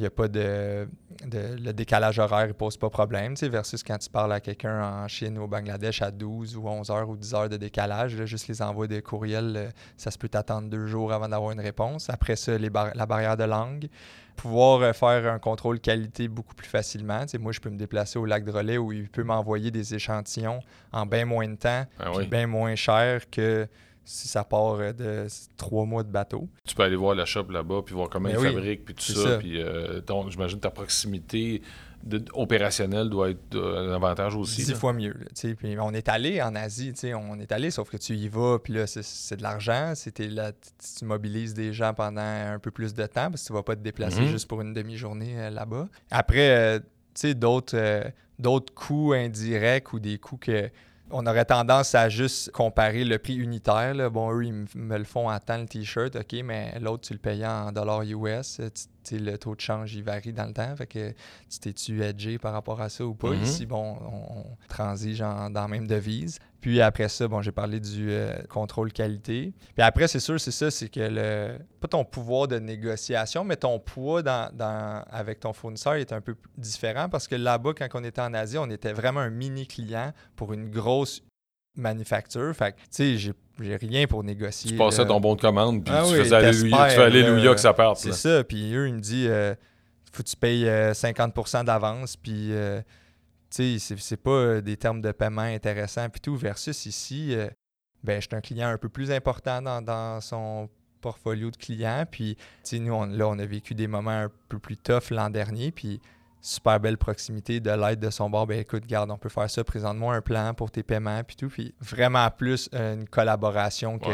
il 0.00 0.04
n'y 0.04 0.06
a 0.06 0.10
pas 0.10 0.28
de, 0.28 0.88
de- 1.26 1.56
Le 1.62 1.72
décalage 1.72 2.18
horaire 2.18 2.48
ne 2.48 2.52
pose 2.52 2.78
pas 2.78 2.88
problème, 2.88 3.34
tu 3.34 3.40
sais, 3.40 3.48
versus 3.50 3.82
quand 3.82 3.98
tu 3.98 4.08
parles 4.08 4.32
à 4.32 4.40
quelqu'un 4.40 4.82
en 4.82 5.08
Chine 5.08 5.36
ou 5.36 5.42
au 5.42 5.46
Bangladesh 5.46 6.00
à 6.00 6.10
12 6.10 6.56
ou 6.56 6.66
11 6.66 6.90
heures 6.90 7.06
ou 7.10 7.16
10 7.18 7.34
heures 7.34 7.48
de 7.50 7.58
décalage. 7.58 8.16
là, 8.16 8.24
juste 8.24 8.48
les 8.48 8.62
envois 8.62 8.86
de 8.86 8.98
courriels, 9.00 9.54
euh, 9.56 9.68
ça 9.98 10.10
se 10.10 10.16
peut 10.16 10.30
t'attendre 10.30 10.70
deux 10.70 10.86
jours 10.86 11.12
avant 11.12 11.28
d'avoir 11.28 11.52
une 11.52 11.60
réponse. 11.60 12.08
Après 12.08 12.34
ça, 12.36 12.56
les 12.56 12.70
bar- 12.70 12.92
la 12.94 13.04
barrière 13.04 13.36
de 13.36 13.44
langue 13.44 13.88
pouvoir 14.36 14.80
euh, 14.80 14.92
faire 14.94 15.30
un 15.30 15.38
contrôle 15.38 15.80
qualité 15.80 16.26
beaucoup 16.28 16.54
plus 16.54 16.68
facilement. 16.68 17.20
Tu 17.22 17.28
sais, 17.32 17.38
moi, 17.38 17.52
je 17.52 17.60
peux 17.60 17.68
me 17.68 17.76
déplacer 17.76 18.18
au 18.18 18.24
lac 18.24 18.42
de 18.42 18.50
relais 18.50 18.78
où 18.78 18.90
il 18.92 19.06
peut 19.10 19.22
m'envoyer 19.22 19.70
des 19.70 19.94
échantillons 19.94 20.60
en 20.92 21.04
bien 21.04 21.26
moins 21.26 21.46
de 21.46 21.56
temps, 21.56 21.84
Ah 21.98 22.04
puis 22.10 22.20
oui. 22.20 22.26
bien 22.26 22.46
moins 22.46 22.74
cher 22.74 23.28
que 23.30 23.68
si 24.10 24.28
ça 24.28 24.42
part 24.44 24.74
euh, 24.80 24.92
de 24.92 25.26
trois 25.56 25.84
mois 25.84 26.02
de 26.02 26.10
bateau. 26.10 26.48
Tu 26.66 26.74
peux 26.74 26.82
aller 26.82 26.96
voir 26.96 27.14
la 27.14 27.24
shop 27.24 27.44
là-bas, 27.50 27.82
puis 27.84 27.94
voir 27.94 28.08
comment 28.10 28.28
Ben 28.28 28.34
ils 28.38 28.46
oui, 28.46 28.52
fabriquent, 28.52 28.84
puis 28.84 28.94
tout 28.94 29.12
ça. 29.12 29.22
ça. 29.30 29.38
Puis 29.38 29.62
euh, 29.62 30.00
ton- 30.00 30.28
j'imagine 30.30 30.58
ta 30.58 30.70
proximité 30.70 31.62
de- 32.02 32.24
opérationnelle 32.32 33.08
doit 33.10 33.30
être 33.30 33.54
euh, 33.54 33.90
un 33.90 33.94
avantage 33.94 34.34
aussi. 34.34 34.62
Dix 34.64 34.70
là. 34.70 34.76
fois 34.76 34.92
mieux. 34.92 35.12
là, 35.12 35.54
puis 35.54 35.76
on 35.78 35.92
est 35.92 36.08
allé 36.08 36.40
en 36.42 36.54
Asie, 36.54 36.92
on 37.14 37.38
est 37.38 37.52
allé, 37.52 37.70
sauf 37.70 37.88
que 37.90 37.96
tu 37.98 38.14
y 38.14 38.28
vas, 38.28 38.58
puis 38.58 38.72
là, 38.72 38.86
c'est- 38.86 39.36
de 39.36 39.42
l'argent. 39.42 39.92
Tu- 40.14 41.04
mobilises 41.04 41.54
des 41.54 41.72
gens 41.72 41.92
pendant 41.94 42.20
un 42.20 42.58
peu 42.58 42.70
plus 42.70 42.94
de 42.94 43.04
temps 43.06 43.30
parce 43.30 43.42
que 43.42 43.46
tu 43.48 43.52
vas 43.52 43.62
pas 43.62 43.76
te 43.76 43.82
déplacer 43.82 44.22
Mhm. 44.22 44.28
juste 44.28 44.48
pour 44.48 44.60
une 44.60 44.72
demi-journée 44.72 45.34
euh, 45.38 45.50
là-bas. 45.50 45.88
Après, 46.10 46.50
euh, 46.50 46.78
tu 46.78 46.84
sais, 47.14 47.34
d'autres 47.34 47.76
euh, 47.76 48.02
d'autres 48.38 48.72
coûts 48.72 49.12
indirects 49.12 49.92
ou 49.92 50.00
des 50.00 50.16
coûts 50.18 50.38
que 50.38 50.70
on 51.10 51.26
aurait 51.26 51.44
tendance 51.44 51.94
à 51.94 52.08
juste 52.08 52.50
comparer 52.52 53.04
le 53.04 53.18
prix 53.18 53.34
unitaire. 53.36 53.94
là. 53.94 54.08
Bon, 54.10 54.32
eux, 54.32 54.44
ils 54.44 54.52
me- 54.74 54.98
le 54.98 55.04
font 55.04 55.28
à 55.28 55.38
temps 55.40 55.58
le 55.58 55.66
t-shirt, 55.66 56.16
OK, 56.16 56.36
mais 56.44 56.78
l'autre, 56.80 57.06
tu 57.06 57.12
le 57.12 57.18
payais 57.18 57.46
en 57.46 57.72
dollars 57.72 58.02
US. 58.02 58.60
tu- 59.02 59.18
le 59.18 59.36
taux 59.38 59.54
de 59.54 59.60
change, 59.60 59.94
il 59.94 60.02
varie 60.04 60.32
dans 60.32 60.44
le 60.46 60.52
temps. 60.52 60.76
Fait 60.76 60.86
que 60.86 61.10
tu 61.48 61.58
t'es-tu 61.58 62.02
edgé 62.02 62.38
par 62.38 62.52
rapport 62.52 62.80
à 62.80 62.88
ça 62.90 63.04
ou 63.04 63.14
pas? 63.14 63.30
Mhm. 63.30 63.42
Ici, 63.42 63.66
bon, 63.66 63.96
on, 64.00 64.38
on 64.40 64.46
transige 64.68 65.22
en- 65.22 65.48
dans 65.50 65.62
la 65.62 65.68
même 65.68 65.86
devise. 65.86 66.38
Puis 66.60 66.80
après 66.80 67.08
ça, 67.08 67.26
bon, 67.26 67.40
j'ai 67.40 67.52
parlé 67.52 67.80
du 67.80 68.08
euh, 68.10 68.34
contrôle 68.48 68.92
qualité. 68.92 69.52
Puis 69.74 69.82
après, 69.82 70.08
c'est 70.08 70.20
sûr, 70.20 70.38
c'est 70.40 70.50
ça, 70.50 70.70
c'est 70.70 70.88
que 70.88 71.00
le 71.00 71.58
pas 71.80 71.88
ton 71.88 72.04
pouvoir 72.04 72.48
de 72.48 72.58
négociation, 72.58 73.44
mais 73.44 73.56
ton 73.56 73.78
poids 73.78 74.22
dans, 74.22 74.50
dans- 74.54 75.02
avec 75.10 75.40
ton 75.40 75.52
fournisseur 75.54 75.94
est 75.94 76.12
un 76.12 76.20
peu 76.20 76.34
différent 76.58 77.08
parce 77.08 77.26
que 77.28 77.34
là-bas, 77.36 77.72
quand 77.76 77.88
on 77.94 78.04
était 78.04 78.20
en 78.20 78.34
Asie, 78.34 78.58
on 78.58 78.68
était 78.68 78.92
vraiment 78.92 79.20
un 79.20 79.30
mini 79.30 79.66
client 79.66 80.12
pour 80.36 80.52
une 80.52 80.68
grosse 80.68 81.22
manufacture. 81.76 82.54
Fait 82.54 82.72
que, 82.72 82.76
tu 82.78 82.86
sais, 82.90 83.16
j'ai 83.16 83.32
j'ai 83.60 83.76
rien 83.76 84.06
pour 84.06 84.24
négocier. 84.24 84.70
Tu 84.70 84.76
passais 84.78 85.02
là. 85.02 85.08
ton 85.08 85.20
bon 85.20 85.34
de 85.34 85.40
commande, 85.40 85.84
puis 85.84 85.92
Ah 85.94 86.02
tu 86.06 86.12
oui, 86.12 86.18
faisais 86.20 86.34
alléluia, 86.34 86.88
tu 86.88 86.94
fais 86.96 87.02
alléluia 87.02 87.54
que 87.54 87.60
ça 87.60 87.74
parte. 87.74 87.98
C'est 87.98 88.12
ça. 88.12 88.42
Puis 88.42 88.74
eux, 88.74 88.88
ils 88.88 88.94
me 88.94 89.00
disent, 89.00 89.28
euh, 89.28 89.54
faut 90.12 90.22
que 90.22 90.28
tu 90.28 90.36
payes 90.36 90.66
euh, 90.66 90.92
50% 90.94 91.64
d'avance. 91.64 92.16
Puis, 92.16 92.52
euh, 92.52 92.80
tu 93.50 93.78
sais, 93.78 93.96
c'est- 93.98 94.16
pas 94.16 94.30
euh, 94.30 94.60
des 94.60 94.76
termes 94.76 95.00
de 95.00 95.12
paiement 95.12 95.42
intéressants. 95.42 96.08
Puis 96.08 96.20
tout, 96.20 96.36
versus 96.36 96.86
ici, 96.86 97.34
euh, 97.34 97.48
ben, 98.04 98.20
je 98.20 98.26
suis 98.28 98.36
un 98.36 98.40
client 98.40 98.68
un 98.68 98.78
peu 98.78 98.88
plus 98.88 99.10
important 99.10 99.60
dans, 99.60 99.82
dans 99.82 100.20
son 100.20 100.68
portfolio 101.00 101.50
de 101.50 101.56
clients. 101.56 102.04
Puis, 102.10 102.36
nous, 102.72 102.92
on, 102.92 103.06
là, 103.06 103.26
on 103.28 103.38
a 103.38 103.46
vécu 103.46 103.74
des 103.74 103.86
moments 103.86 104.10
un 104.10 104.30
peu 104.48 104.58
plus 104.58 104.76
tough 104.76 105.10
l'an 105.10 105.30
dernier. 105.30 105.70
Puis, 105.72 106.00
super 106.42 106.80
belle 106.80 106.96
proximité 106.96 107.60
de 107.60 107.70
l'aide 107.70 108.00
de 108.00 108.08
son 108.10 108.30
bord. 108.30 108.46
Ben 108.46 108.58
écoute, 108.60 108.86
garde, 108.86 109.10
on 109.10 109.18
peut 109.18 109.28
faire 109.28 109.50
ça, 109.50 109.62
présente-moi 109.62 110.14
un 110.14 110.20
plan 110.22 110.54
pour 110.54 110.70
tes 110.70 110.82
paiements, 110.82 111.22
puis 111.22 111.36
tout. 111.36 111.48
Puis 111.48 111.74
vraiment 111.80 112.30
plus 112.30 112.68
une 112.72 113.06
collaboration 113.08 113.98
que. 113.98 114.08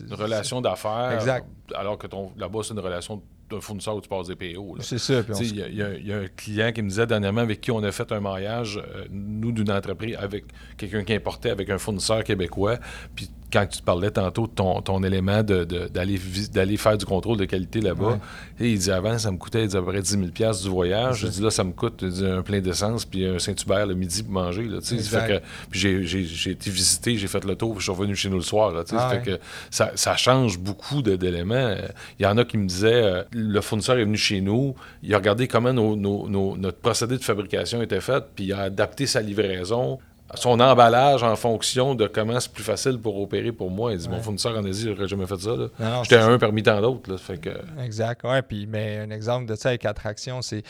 une 0.00 0.14
relation 0.14 0.60
d'affaires. 0.60 1.12
Exact. 1.12 1.46
Alors 1.74 1.98
que 1.98 2.06
ton, 2.08 2.32
là-bas, 2.36 2.60
c'est 2.64 2.72
une 2.74 2.80
relation 2.80 3.22
d'un 3.50 3.60
fournisseur 3.60 3.96
où 3.96 4.00
tu 4.00 4.08
passes 4.08 4.28
des 4.28 4.36
PO. 4.36 4.76
C'est 4.80 4.98
ça. 4.98 5.22
Il 5.40 5.56
y, 5.56 6.12
a 6.12 6.18
un 6.18 6.26
client 6.28 6.72
qui 6.72 6.82
me 6.82 6.88
disait 6.88 7.06
dernièrement 7.06 7.42
avec 7.42 7.60
qui 7.60 7.70
on 7.70 7.82
a 7.82 7.92
fait 7.92 8.10
un 8.12 8.20
mariage, 8.20 8.78
euh, 8.78 9.04
nous, 9.10 9.52
d'une 9.52 9.70
entreprise, 9.70 10.16
avec 10.18 10.44
quelqu'un 10.76 11.04
qui 11.04 11.14
importait 11.14 11.50
avec 11.50 11.70
un 11.70 11.78
fournisseur 11.78 12.24
québécois. 12.24 12.78
Puis 13.14 13.30
quand 13.52 13.66
tu 13.66 13.82
parlais 13.82 14.10
tantôt 14.10 14.46
de 14.46 14.52
ton, 14.52 14.80
ton 14.80 15.02
élément 15.02 15.42
d'aller 15.42 16.18
de, 16.18 16.76
faire 16.76 16.98
du 16.98 17.04
contrôle 17.04 17.36
de 17.36 17.44
qualité 17.44 17.80
là-bas, 17.80 18.18
il 18.60 18.78
dit 18.78 18.90
avant, 18.90 19.18
ça 19.18 19.30
me 19.30 19.36
coûtait 19.36 19.74
à 19.74 19.80
peu 19.80 19.86
près 19.86 20.02
10 20.02 20.32
000 20.38 20.52
du 20.62 20.68
voyage. 20.68 21.20
Je 21.20 21.28
dis 21.28 21.42
là, 21.42 21.50
ça 21.50 21.64
me 21.64 21.72
coûte 21.72 22.04
un 22.22 22.42
plein 22.42 22.60
d'essence 22.60 23.04
puis 23.04 23.24
un 23.26 23.38
Saint-Hubert 23.38 23.86
le 23.86 23.94
midi 23.94 24.22
pour 24.22 24.32
manger. 24.32 24.64
Là, 24.64 24.80
fait 24.80 25.42
puis 25.70 25.80
j'ai 25.80 26.50
été 26.50 26.70
visité, 26.70 27.16
j'ai 27.16 27.28
fait 27.28 27.44
le 27.44 27.54
tour, 27.54 27.72
puis 27.72 27.80
je 27.80 27.84
suis 27.84 27.92
revenu 27.92 28.16
chez 28.16 28.28
nous 28.28 28.36
le 28.36 28.42
soir. 28.42 28.72
Là, 28.72 28.84
ah 28.92 29.10
fait 29.10 29.22
que 29.22 29.38
ça, 29.70 29.92
ça, 29.94 30.16
change 30.16 30.58
beaucoup 30.58 31.02
d'éléments. 31.02 31.74
Il 32.18 32.24
y 32.24 32.26
en 32.26 32.36
a 32.38 32.44
qui 32.44 32.58
me 32.58 32.66
disaient 32.66 33.02
euh, 33.02 33.22
le 33.32 33.60
fournisseur 33.60 33.98
est 33.98 34.04
venu 34.04 34.16
chez 34.16 34.40
nous, 34.40 34.74
il 35.02 35.14
a 35.14 35.18
regardé 35.18 35.46
comment 35.46 35.72
notre 35.72 36.78
procédé 36.78 37.16
de 37.16 37.22
fabrication 37.22 37.82
était 37.82 38.00
fait, 38.00 38.24
puis 38.34 38.46
il 38.46 38.52
a 38.52 38.62
adapté 38.62 39.06
sa 39.06 39.20
livraison 39.20 39.98
son 40.34 40.58
emballage 40.60 41.22
en 41.22 41.36
fonction 41.36 41.94
de 41.94 42.06
comment 42.06 42.38
c'est 42.40 42.52
plus 42.52 42.64
facile 42.64 42.98
pour 42.98 43.20
opérer 43.20 43.52
pour 43.52 43.70
moi. 43.70 43.92
Il 43.92 43.98
dit 43.98 44.08
Mon 44.08 44.20
fournisseur 44.20 44.56
en 44.56 44.64
Asie, 44.64 44.92
j'aurais 44.94 45.08
jamais 45.08 45.26
fait 45.26 45.38
ça. 45.38 45.54
J'étais 46.02 46.16
un 46.16 46.38
parmi 46.38 46.62
tant 46.62 46.80
d'autres. 46.80 47.16
Fait 47.16 47.38
que... 47.38 47.50
Exact. 47.82 48.24
Ouais, 48.24 48.42
puis 48.42 48.66
mais 48.66 48.98
un 48.98 49.10
exemple 49.10 49.46
de 49.46 49.54
ça 49.54 49.70
avec 49.70 49.84
Attraction, 49.84 50.42
c'est 50.42 50.62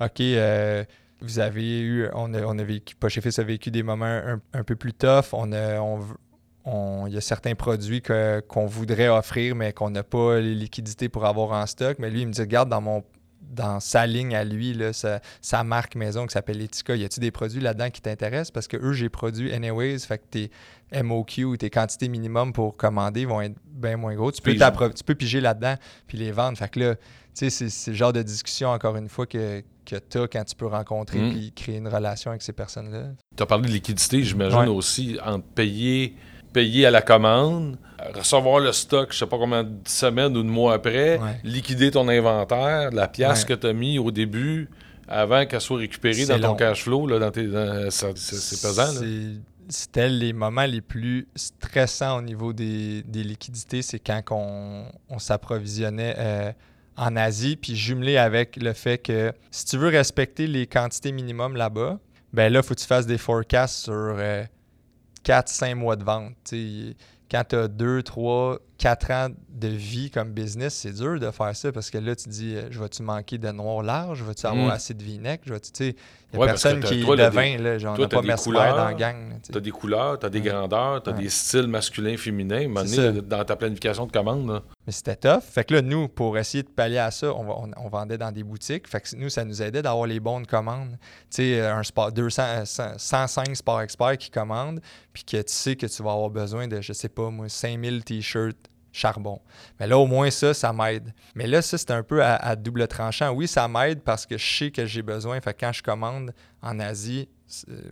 OK, 0.00 0.20
euh, 0.20 0.84
vous 1.20 1.38
avez 1.38 1.80
eu, 1.80 2.08
on 2.14 2.34
a, 2.34 2.42
on 2.42 2.58
a 2.58 2.64
vécu, 2.64 2.94
a 3.00 3.42
vécu 3.42 3.70
des 3.70 3.82
moments 3.82 4.20
un, 4.52 4.62
peu 4.64 4.76
plus 4.76 4.92
tough. 4.92 5.32
On 5.32 5.46
il 7.06 7.12
y 7.12 7.16
a 7.16 7.20
certains 7.20 7.54
produits 7.54 8.02
qu'on 8.02 8.66
voudrait 8.66 9.08
offrir, 9.08 9.54
mais 9.54 9.72
qu'on 9.72 9.90
n'a 9.90 10.02
pas 10.02 10.40
les 10.40 10.54
liquidités 10.54 11.08
pour 11.08 11.24
avoir 11.24 11.52
en 11.52 11.64
stock. 11.66 11.98
Mais 12.00 12.10
lui, 12.10 12.22
il 12.22 12.26
me 12.26 12.32
dit 12.32 12.40
Regarde, 12.40 12.68
dans 12.68 12.80
mon 12.80 13.04
dans 13.50 13.80
sa 13.80 14.06
ligne 14.06 14.34
à 14.34 14.44
lui, 14.44 14.74
là, 14.74 14.92
sa, 14.92 15.64
marque 15.64 15.94
maison 15.94 16.26
qui 16.26 16.32
s'appelle 16.32 16.60
Etika, 16.60 16.96
y 16.96 17.04
a-t-il 17.04 17.20
des 17.20 17.30
produits 17.30 17.60
là-dedans 17.60 17.90
qui 17.90 18.00
t'intéressent? 18.00 18.50
Parce 18.50 18.68
que 18.68 18.76
eux, 18.76 18.92
j'ai 18.92 19.08
produit 19.08 19.52
anyways, 19.52 20.00
fait 20.00 20.18
que 20.18 20.24
tes 20.30 20.50
MOQ, 21.02 21.58
tes 21.58 21.70
quantités 21.70 22.08
minimum 22.08 22.52
pour 22.52 22.76
commander 22.76 23.24
vont 23.24 23.40
être 23.40 23.56
bien 23.64 23.96
moins 23.96 24.14
gros. 24.14 24.30
Tu 24.32 24.42
peux, 24.42 24.54
tu 24.54 25.04
peux 25.04 25.14
piger 25.14 25.40
là-dedans 25.40 25.74
puis 26.06 26.18
les 26.18 26.32
vendre. 26.32 26.56
Fait 26.58 26.68
que 26.68 26.80
là, 26.80 26.94
tu 27.36 27.50
sais, 27.50 27.68
c'est 27.68 27.90
le 27.90 27.96
genre 27.96 28.12
de 28.12 28.22
discussion, 28.22 28.70
encore 28.70 28.96
une 28.96 29.08
fois, 29.08 29.26
que, 29.26 29.62
que 29.84 29.96
tu 29.96 30.18
as 30.18 30.28
quand 30.28 30.44
tu 30.44 30.54
peux 30.56 30.66
rencontrer 30.66 31.18
mm. 31.18 31.32
puis 31.32 31.52
créer 31.52 31.76
une 31.76 31.88
relation 31.88 32.30
avec 32.30 32.42
ces 32.42 32.52
personnes-là. 32.52 33.10
Tu 33.36 33.42
as 33.42 33.46
parlé 33.46 33.68
de 33.68 33.72
liquidité, 33.72 34.22
j'imagine 34.22 34.68
aussi, 34.68 35.18
entre 35.22 35.46
payer 35.46 36.16
payer 36.56 36.86
à 36.86 36.90
la 36.90 37.02
commande, 37.02 37.76
recevoir 38.14 38.60
le 38.60 38.72
stock, 38.72 39.12
je 39.12 39.18
sais 39.18 39.26
pas 39.26 39.36
combien 39.36 39.62
de 39.62 39.76
semaines 39.86 40.34
ou 40.34 40.42
de 40.42 40.48
mois 40.48 40.72
après, 40.72 41.20
liquider 41.44 41.90
ton 41.90 42.08
inventaire, 42.08 42.92
la 42.92 43.08
pièce 43.08 43.44
que 43.44 43.52
tu 43.52 43.66
as 43.66 43.74
mis 43.74 43.98
au 43.98 44.10
début 44.10 44.70
avant 45.06 45.44
qu'elle 45.44 45.60
soit 45.60 45.76
récupérée 45.76 46.24
dans 46.24 46.40
ton 46.40 46.54
cash 46.54 46.84
flow, 46.84 47.06
là, 47.06 47.18
dans 47.18 47.30
tes, 47.30 47.46
c'est 47.90 48.62
pesant. 48.62 48.88
C'était 49.68 50.08
les 50.08 50.32
moments 50.32 50.64
les 50.64 50.80
plus 50.80 51.28
stressants 51.34 52.18
au 52.18 52.22
niveau 52.22 52.54
des, 52.54 53.04
liquidités, 53.12 53.82
c'est 53.82 53.98
quand 53.98 54.22
on, 54.30 55.18
s'approvisionnait 55.18 56.14
euh, 56.16 56.52
en 56.96 57.16
Asie, 57.16 57.56
puis 57.56 57.76
jumelé 57.76 58.16
avec 58.16 58.56
le 58.56 58.72
fait 58.72 58.96
que 58.96 59.30
si 59.50 59.66
tu 59.66 59.76
veux 59.76 59.88
respecter 59.88 60.46
les 60.46 60.66
quantités 60.66 61.12
minimum 61.12 61.54
là-bas, 61.54 61.98
ben 62.32 62.50
là, 62.50 62.60
il 62.60 62.66
faut 62.66 62.74
que 62.74 62.80
tu 62.80 62.86
fasses 62.86 63.06
des 63.06 63.18
forecasts 63.18 63.84
sur 63.84 63.92
euh, 63.92 64.44
4-5 65.26 65.74
mois 65.74 65.96
de 65.96 66.04
vente. 66.04 66.54
quand 67.30 67.44
tu 67.48 67.56
as 67.56 67.68
2, 67.68 68.02
3, 68.02 68.58
4 68.78 69.10
ans 69.10 69.28
de 69.48 69.68
vie 69.68 70.10
comme 70.10 70.32
business, 70.32 70.74
c'est 70.74 70.92
dur 70.92 71.18
de 71.18 71.30
faire 71.30 71.56
ça 71.56 71.72
parce 71.72 71.90
que 71.90 71.98
là, 71.98 72.14
tu 72.14 72.28
dis, 72.28 72.54
euh, 72.54 72.68
je 72.70 72.78
vais-tu 72.78 73.02
manquer 73.02 73.38
de 73.38 73.50
noir 73.50 73.82
large? 73.82 74.18
Je 74.18 74.24
vais-tu 74.24 74.46
avoir 74.46 74.66
mm. 74.66 74.70
assez 74.70 74.92
de 74.92 75.02
vinaigre? 75.02 75.42
Il 75.46 75.94
n'y 76.34 76.42
a 76.42 76.46
personne 76.46 76.80
qui 76.80 77.00
est 77.00 77.04
de 77.04 77.28
vin, 77.30 77.56
là, 77.58 77.78
genre, 77.78 77.96
pas 77.96 78.20
dans 78.20 78.84
la 78.84 78.94
gang. 78.94 79.40
Tu 79.50 79.56
as 79.56 79.60
des 79.60 79.70
couleurs, 79.70 80.18
tu 80.18 80.26
as 80.26 80.30
des 80.30 80.42
grandeurs, 80.42 81.02
tu 81.02 81.10
as 81.10 81.12
des 81.12 81.28
styles 81.28 81.68
masculins, 81.68 82.16
féminins, 82.16 82.68
dans 83.22 83.44
ta 83.44 83.56
planification 83.56 84.06
de 84.06 84.12
commande. 84.12 84.62
Mais 84.86 84.92
c'était 84.92 85.16
tough. 85.16 85.42
Fait 85.42 85.64
que 85.64 85.74
là, 85.74 85.82
nous, 85.82 86.08
pour 86.08 86.36
essayer 86.36 86.62
de 86.62 86.68
pallier 86.68 86.98
à 86.98 87.10
ça, 87.10 87.32
on, 87.32 87.70
on, 87.76 87.88
vendait 87.88 88.18
dans 88.18 88.30
des 88.30 88.44
boutiques. 88.44 88.86
Fait 88.86 89.00
que 89.00 89.16
nous, 89.16 89.30
ça 89.30 89.44
nous 89.44 89.62
aidait 89.62 89.82
d'avoir 89.82 90.06
les 90.06 90.20
bonnes 90.20 90.46
commandes. 90.46 90.98
Tu 91.30 91.42
sais, 91.42 91.60
un 91.60 91.82
sport, 91.82 92.12
200, 92.12 92.64
105 92.96 93.56
sport 93.56 93.80
experts 93.80 94.18
qui 94.18 94.30
commandent, 94.30 94.80
puis 95.12 95.24
que 95.24 95.38
tu 95.38 95.52
sais 95.52 95.76
que 95.76 95.86
tu 95.86 96.02
vas 96.02 96.12
avoir 96.12 96.30
besoin 96.30 96.68
de, 96.68 96.80
je 96.80 96.92
sais 96.92 97.08
pas 97.08 97.30
moi, 97.30 97.48
5000 97.48 98.04
t-shirts 98.04 98.65
charbon. 98.96 99.40
Mais 99.78 99.86
là, 99.86 99.98
au 99.98 100.06
moins 100.06 100.30
ça, 100.30 100.54
ça 100.54 100.72
m'aide. 100.72 101.12
Mais 101.34 101.46
là, 101.46 101.62
ça, 101.62 101.78
c'est 101.78 101.90
un 101.90 102.02
peu 102.02 102.24
à, 102.24 102.56
double 102.56 102.86
tranchant. 102.88 103.32
Oui, 103.32 103.46
ça 103.46 103.68
m'aide 103.68 104.02
parce 104.02 104.26
que 104.26 104.38
je 104.38 104.58
sais 104.58 104.70
que 104.70 104.86
j'ai 104.86 105.02
besoin. 105.02 105.40
Fait 105.40 105.54
quand 105.58 105.72
je 105.72 105.82
commande 105.82 106.32
en 106.62 106.80
Asie, 106.80 107.28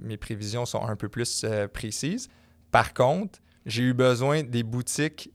mes 0.01 0.17
prévisions 0.17 0.67
sont 0.67 0.85
un 0.85 0.97
peu 0.97 1.09
plus 1.09 1.43
euh, 1.45 1.69
précises. 1.69 2.29
Par 2.71 2.93
contre, 2.95 3.39
j'ai 3.67 3.83
eu 3.83 3.95
besoin 3.95 4.43
des 4.43 4.63
boutiques 4.63 5.31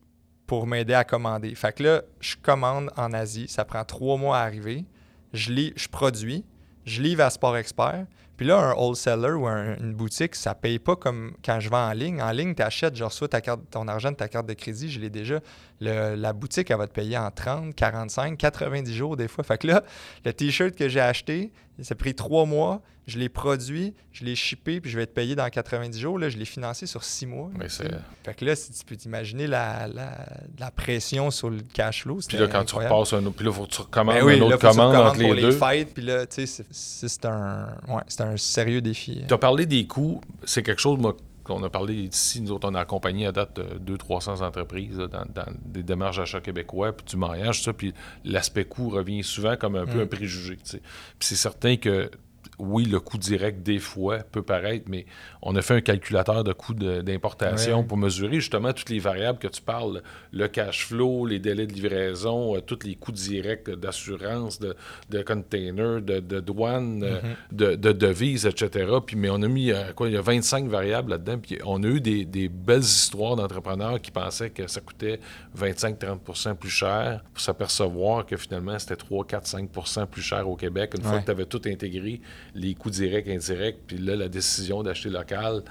pour 0.46 0.66
m'aider 0.66 0.94
à 0.94 1.04
commander. 1.04 1.54
Fait 1.54 1.72
que 1.72 1.82
là, 1.82 2.02
je 2.20 2.34
commande 2.36 2.90
en 2.96 3.12
Asie. 3.12 3.46
Ça 3.48 3.64
prend 3.64 3.84
trois 3.84 4.16
mois 4.16 4.38
à 4.38 4.42
arriver. 4.42 4.84
Je, 5.32 5.52
lis, 5.52 5.72
je 5.76 5.88
produis. 5.88 6.44
Je 6.84 7.02
livre 7.02 7.22
à 7.22 7.30
Sport 7.30 7.56
Expert. 7.56 8.06
Puis 8.40 8.46
là, 8.46 8.70
un 8.70 8.72
wholesaler 8.72 9.32
ou 9.32 9.46
une 9.46 9.92
boutique, 9.92 10.34
ça 10.34 10.54
paye 10.54 10.78
pas 10.78 10.96
comme 10.96 11.34
quand 11.44 11.60
je 11.60 11.68
vends 11.68 11.90
en 11.90 11.92
ligne. 11.92 12.22
En 12.22 12.30
ligne, 12.30 12.54
tu 12.54 12.62
achètes, 12.62 12.96
genre, 12.96 13.12
soit 13.12 13.28
ta 13.28 13.42
carte, 13.42 13.60
ton 13.70 13.86
argent 13.86 14.12
de 14.12 14.16
ta 14.16 14.28
carte 14.28 14.46
de 14.46 14.54
crédit, 14.54 14.90
je 14.90 14.98
l'ai 14.98 15.10
déjà. 15.10 15.40
La 15.80 16.32
boutique, 16.32 16.70
elle 16.70 16.78
va 16.78 16.86
te 16.86 16.92
payer 16.92 17.16
en 17.16 17.30
30, 17.30 17.74
45, 17.74 18.36
90 18.36 18.94
jours 18.94 19.16
des 19.16 19.28
fois. 19.28 19.44
Fait 19.44 19.58
que 19.58 19.66
là, 19.66 19.82
le 20.24 20.32
T-shirt 20.32 20.74
que 20.74 20.88
j'ai 20.88 21.00
acheté, 21.00 21.52
ça 21.80 21.92
a 21.92 21.94
pris 21.94 22.14
trois 22.14 22.44
mois, 22.44 22.82
je 23.06 23.18
l'ai 23.18 23.28
produit, 23.28 23.94
je 24.12 24.24
l'ai 24.24 24.36
shippé, 24.36 24.80
puis 24.80 24.90
je 24.90 24.96
vais 24.96 25.02
être 25.02 25.14
payé 25.14 25.34
dans 25.34 25.48
90 25.48 25.98
jours. 25.98 26.18
Là, 26.18 26.28
je 26.28 26.38
l'ai 26.38 26.44
financé 26.44 26.86
sur 26.86 27.02
six 27.02 27.26
mois. 27.26 27.50
Mais 27.58 27.68
fait 27.68 28.34
que 28.36 28.44
là, 28.44 28.54
si 28.54 28.72
tu 28.72 28.84
peux 28.84 28.96
t'imaginer 28.96 29.46
la, 29.46 29.88
la, 29.88 30.70
pression 30.70 31.30
sur 31.30 31.50
le 31.50 31.58
cash 31.72 32.02
flow. 32.02 32.20
Puis 32.26 32.38
là, 32.38 32.46
quand 32.46 32.64
tu 32.64 32.76
repasses 32.76 33.12
un 33.12 33.24
autre, 33.26 33.36
puis 33.36 33.44
là, 33.44 33.50
il 33.50 33.56
faut 33.56 33.64
que 33.64 33.72
tu 33.72 33.80
recommandes 33.80 34.14
ben 34.14 34.28
une 34.28 34.42
autre 34.44 34.58
commande 34.58 34.94
entre 34.94 35.18
les, 35.18 35.40
deux. 35.40 35.50
fêtes, 35.50 35.92
puis 35.92 36.04
là, 36.04 36.26
tu 36.26 36.46
sais, 36.46 36.64
c'est 36.70 37.24
un, 37.26 37.68
ouais, 37.88 38.02
un 38.20 38.36
sérieux 38.36 38.80
défi. 38.80 39.24
Tu 39.26 39.34
as 39.34 39.38
parlé 39.38 39.66
des 39.66 39.86
coûts. 39.86 40.20
C'est 40.44 40.62
quelque 40.62 40.80
chose, 40.80 40.98
moi, 40.98 41.16
qu'on 41.50 41.62
a 41.62 41.70
parlé 41.70 41.94
ici, 41.94 42.40
nous 42.40 42.52
autres, 42.52 42.68
on 42.70 42.74
a 42.74 42.80
accompagné 42.80 43.26
à 43.26 43.32
date 43.32 43.58
200-300 43.58 44.42
entreprises 44.42 44.96
dans, 44.96 45.24
des 45.64 45.82
démarches 45.82 46.18
d'achat 46.18 46.40
québécois, 46.40 46.92
puis 46.92 47.04
du 47.06 47.16
mariage, 47.16 47.62
ça, 47.62 47.72
puis 47.72 47.92
l'aspect 48.24 48.64
coût 48.64 48.90
revient 48.90 49.22
souvent 49.22 49.56
comme 49.56 49.76
un 49.76 49.86
peu 49.86 49.98
mm. 49.98 50.02
un 50.02 50.06
préjugé. 50.06 50.56
Puis 50.56 50.80
c'est 51.20 51.36
certain 51.36 51.76
que 51.76 52.10
oui, 52.60 52.84
le 52.84 53.00
coût 53.00 53.18
direct, 53.18 53.62
des 53.62 53.78
fois, 53.78 54.18
peut 54.18 54.42
paraître, 54.42 54.86
mais 54.88 55.06
on 55.42 55.56
a 55.56 55.62
fait 55.62 55.74
un 55.74 55.80
calculateur 55.80 56.44
de 56.44 56.52
coût 56.52 56.74
d'importation 56.74 57.84
pour 57.84 57.96
mesurer 57.96 58.36
justement 58.36 58.72
toutes 58.72 58.90
les 58.90 58.98
variables 58.98 59.38
que 59.38 59.48
tu 59.48 59.62
parles, 59.62 60.02
le 60.32 60.48
cash 60.48 60.86
flow, 60.86 61.26
les 61.26 61.38
délais 61.38 61.66
de 61.66 61.72
livraison, 61.72 62.56
euh, 62.56 62.60
tous 62.60 62.80
les 62.84 62.94
coûts 62.94 63.12
directs 63.12 63.70
d'assurance, 63.70 64.58
de, 64.58 64.76
de 65.10 65.22
container, 65.22 66.00
de, 66.00 66.20
de 66.20 66.40
douane, 66.40 67.02
euh, 67.02 67.20
mm-hmm. 67.52 67.76
de, 67.76 67.92
devises, 67.92 68.46
etc. 68.46 68.86
Puis, 69.04 69.16
mais 69.16 69.30
on 69.30 69.42
a 69.42 69.48
mis, 69.48 69.72
euh, 69.72 69.92
quoi, 69.94 70.08
il 70.08 70.14
y 70.14 70.16
a 70.16 70.22
25 70.22 70.66
variables 70.66 71.10
là-dedans, 71.12 71.38
puis 71.38 71.58
on 71.64 71.82
a 71.82 71.86
eu 71.86 72.00
des, 72.00 72.48
belles 72.48 72.80
histoires 72.80 73.36
d'entrepreneurs 73.36 74.00
qui 74.00 74.10
pensaient 74.10 74.50
que 74.50 74.66
ça 74.66 74.80
coûtait 74.80 75.20
25-30% 75.58 76.54
plus 76.56 76.70
cher 76.70 77.22
pour 77.32 77.40
s'apercevoir 77.40 78.26
que 78.26 78.36
finalement, 78.36 78.78
c'était 78.78 78.96
3, 78.96 79.26
4, 79.26 79.46
5% 79.46 80.06
plus 80.06 80.22
cher 80.22 80.48
au 80.48 80.56
Québec 80.56 80.94
une 80.96 81.02
fois 81.02 81.20
que 81.20 81.24
tu 81.24 81.30
avais 81.30 81.46
tout 81.46 81.60
intégré 81.66 82.20
les 82.54 82.74
coûts 82.74 82.90
directs, 82.90 83.28
indirects, 83.28 83.78
puis 83.86 83.98
là, 83.98 84.16
la 84.16 84.28
décision 84.28 84.82
d'acheter 84.82 85.10
local 85.10 85.62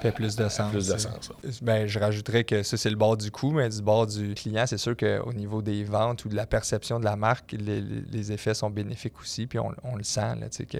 fait 0.00 0.12
plus 0.12 0.36
de 0.36 0.48
sens. 0.48 0.70
Plus 0.70 0.88
de 0.88 0.98
sens 0.98 1.32
ben, 1.62 1.86
je 1.86 1.98
rajouterais 1.98 2.44
que 2.44 2.62
ça, 2.62 2.76
c'est 2.76 2.90
le 2.90 2.96
bord 2.96 3.16
du 3.16 3.30
coût, 3.30 3.50
mais 3.50 3.68
du 3.68 3.82
bord 3.82 4.06
du 4.06 4.34
client, 4.34 4.64
c'est 4.66 4.78
sûr 4.78 4.96
qu'au 4.96 5.32
niveau 5.32 5.62
des 5.62 5.84
ventes 5.84 6.24
ou 6.24 6.28
de 6.28 6.36
la 6.36 6.46
perception 6.46 7.00
de 7.00 7.04
la 7.04 7.16
marque, 7.16 7.52
les, 7.58 8.32
effets 8.32 8.54
sont 8.54 8.70
bénéfiques 8.70 9.18
aussi, 9.20 9.46
puis 9.46 9.58
on, 9.58 9.96
le 9.96 10.02
sent. 10.04 10.36
Là, 10.40 10.46
que 10.48 10.78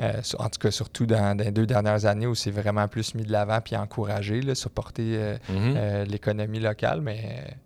euh, 0.00 0.12
en 0.38 0.50
tout 0.50 0.58
cas, 0.58 0.70
surtout 0.70 1.06
dans, 1.06 1.38
les 1.38 1.50
deux 1.50 1.66
dernières 1.66 2.04
années 2.04 2.26
où 2.26 2.34
c'est 2.34 2.50
vraiment 2.50 2.88
plus 2.88 3.14
mis 3.14 3.24
de 3.24 3.32
l'avant 3.32 3.60
puis 3.60 3.76
encouragé, 3.76 4.42
là, 4.42 4.54
supporter 4.54 5.16
euh, 5.16 5.36
mm-hmm. 5.50 5.74
euh, 5.76 6.04
l'économie 6.04 6.60
locale, 6.60 7.00
mais 7.00 7.56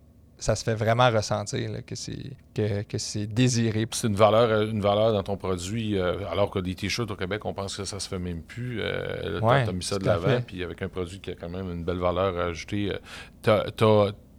ça 0.40 0.56
se 0.56 0.64
fait 0.64 0.74
vraiment 0.74 1.10
ressentir 1.10 1.84
que 1.86 1.94
c'est 1.94 2.32
que, 2.54 2.98
c'est 2.98 3.26
désiré. 3.26 3.86
C'est 3.92 4.08
une 4.08 4.16
valeur, 4.16 4.50
euh, 4.50 4.70
une 4.70 4.80
valeur 4.80 5.12
dans 5.12 5.22
ton 5.22 5.36
produit, 5.36 5.98
euh, 5.98 6.26
alors 6.30 6.50
que 6.50 6.58
des 6.58 6.74
t-shirts 6.74 7.10
au 7.10 7.16
Québec, 7.16 7.44
on 7.44 7.54
pense 7.54 7.76
que 7.76 7.84
ça 7.84 8.00
se 8.00 8.08
fait 8.08 8.18
même 8.18 8.42
plus. 8.42 8.80
Euh, 8.80 9.38
tu 9.40 9.46
as 9.46 9.72
mis 9.72 9.84
ça 9.84 9.98
de 9.98 10.06
l'avant, 10.06 10.40
puis 10.44 10.64
avec 10.64 10.82
un 10.82 10.88
produit 10.88 11.20
qui 11.20 11.30
a 11.30 11.34
quand 11.34 11.48
même 11.48 11.70
une 11.70 11.84
belle 11.84 11.98
valeur 11.98 12.38
ajoutée. 12.38 12.92
Tu 13.42 13.50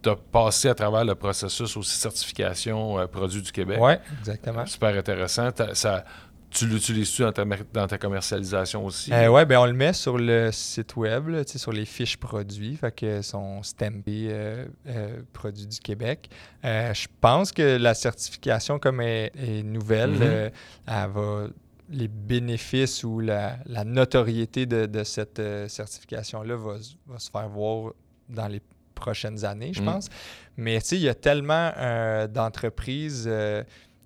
tu 0.02 0.08
as 0.10 0.16
passé 0.16 0.68
à 0.68 0.74
travers 0.74 1.04
le 1.04 1.14
processus 1.14 1.76
aussi 1.76 1.96
certification 1.96 2.98
euh, 2.98 3.06
produits 3.06 3.42
du 3.42 3.52
Québec. 3.52 3.78
Oui, 3.80 3.92
exactement. 4.18 4.66
Super 4.66 4.96
intéressant. 4.96 5.50
Ça, 5.74 6.04
tu 6.52 6.66
l'utilises-tu 6.66 7.22
dans 7.22 7.32
ta, 7.32 7.44
dans 7.72 7.86
ta 7.86 7.98
commercialisation 7.98 8.84
aussi? 8.84 9.12
Euh, 9.12 9.28
oui, 9.28 9.44
ben 9.44 9.58
on 9.58 9.66
le 9.66 9.72
met 9.72 9.92
sur 9.92 10.18
le 10.18 10.50
site 10.52 10.96
web, 10.96 11.28
là, 11.28 11.42
sur 11.46 11.72
les 11.72 11.84
fiches 11.84 12.16
produits, 12.16 12.76
fait 12.76 12.92
que 12.94 13.22
sont 13.22 13.62
stampés 13.62 14.28
euh, 14.30 14.66
euh, 14.86 15.22
produits 15.32 15.66
du 15.66 15.78
Québec. 15.80 16.28
je 16.62 17.06
pense 17.20 17.52
que 17.52 17.76
la 17.76 17.94
certification, 17.94 18.78
comme 18.78 19.00
est, 19.00 19.32
est 19.36 19.62
nouvelle, 19.62 20.10
Mhm. 20.12 20.50
elle 20.86 21.10
va 21.14 21.46
les 21.90 22.08
bénéfices 22.08 23.04
ou 23.04 23.20
la, 23.20 23.56
la 23.66 23.84
notoriété 23.84 24.64
de, 24.66 24.86
de 24.86 25.04
cette 25.04 25.42
certification-là 25.68 26.56
va, 26.56 26.76
se 27.18 27.30
faire 27.30 27.48
voir 27.48 27.92
dans 28.28 28.48
les 28.48 28.62
prochaines 28.94 29.44
années, 29.44 29.72
je 29.74 29.82
Mm. 29.82 29.84
pense. 29.84 30.08
Mais 30.56 30.80
tu 30.80 30.86
sais, 30.88 30.96
il 30.96 31.02
y 31.02 31.08
a 31.08 31.14
tellement 31.14 31.70
d'entreprises 32.28 33.28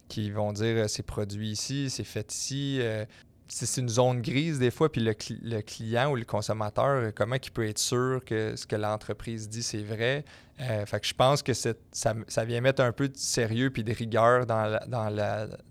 qui 0.08 0.30
vont 0.30 0.52
dire 0.52 0.76
euh, 0.84 0.88
c'est 0.88 1.02
produit 1.02 1.50
ici, 1.50 1.90
c'est 1.90 2.04
fait 2.04 2.32
ici. 2.32 2.78
euh, 2.80 3.04
c'est 3.48 3.80
une 3.80 3.88
zone 3.88 4.22
grise 4.22 4.58
des 4.58 4.72
fois, 4.72 4.90
puis 4.90 5.00
le, 5.00 5.12
cli- 5.12 5.38
le 5.40 5.62
client 5.62 6.10
ou 6.10 6.16
le 6.16 6.24
consommateur, 6.24 6.84
euh, 6.86 7.12
comment 7.14 7.36
il 7.36 7.50
peut 7.52 7.68
être 7.68 7.78
sûr 7.78 8.20
que 8.26 8.56
ce 8.56 8.66
que 8.66 8.74
l'entreprise 8.74 9.48
dit, 9.48 9.62
c'est 9.62 9.84
vrai? 9.84 10.24
Fait 10.58 10.98
que 11.00 11.06
je 11.06 11.12
pense 11.12 11.42
que 11.42 11.52
ça, 11.52 12.44
vient 12.44 12.62
mettre 12.62 12.82
un 12.82 12.90
peu 12.90 13.08
de 13.08 13.16
sérieux 13.16 13.68
puis 13.70 13.84
de 13.84 13.92
rigueur 13.92 14.46
dans 14.46 14.80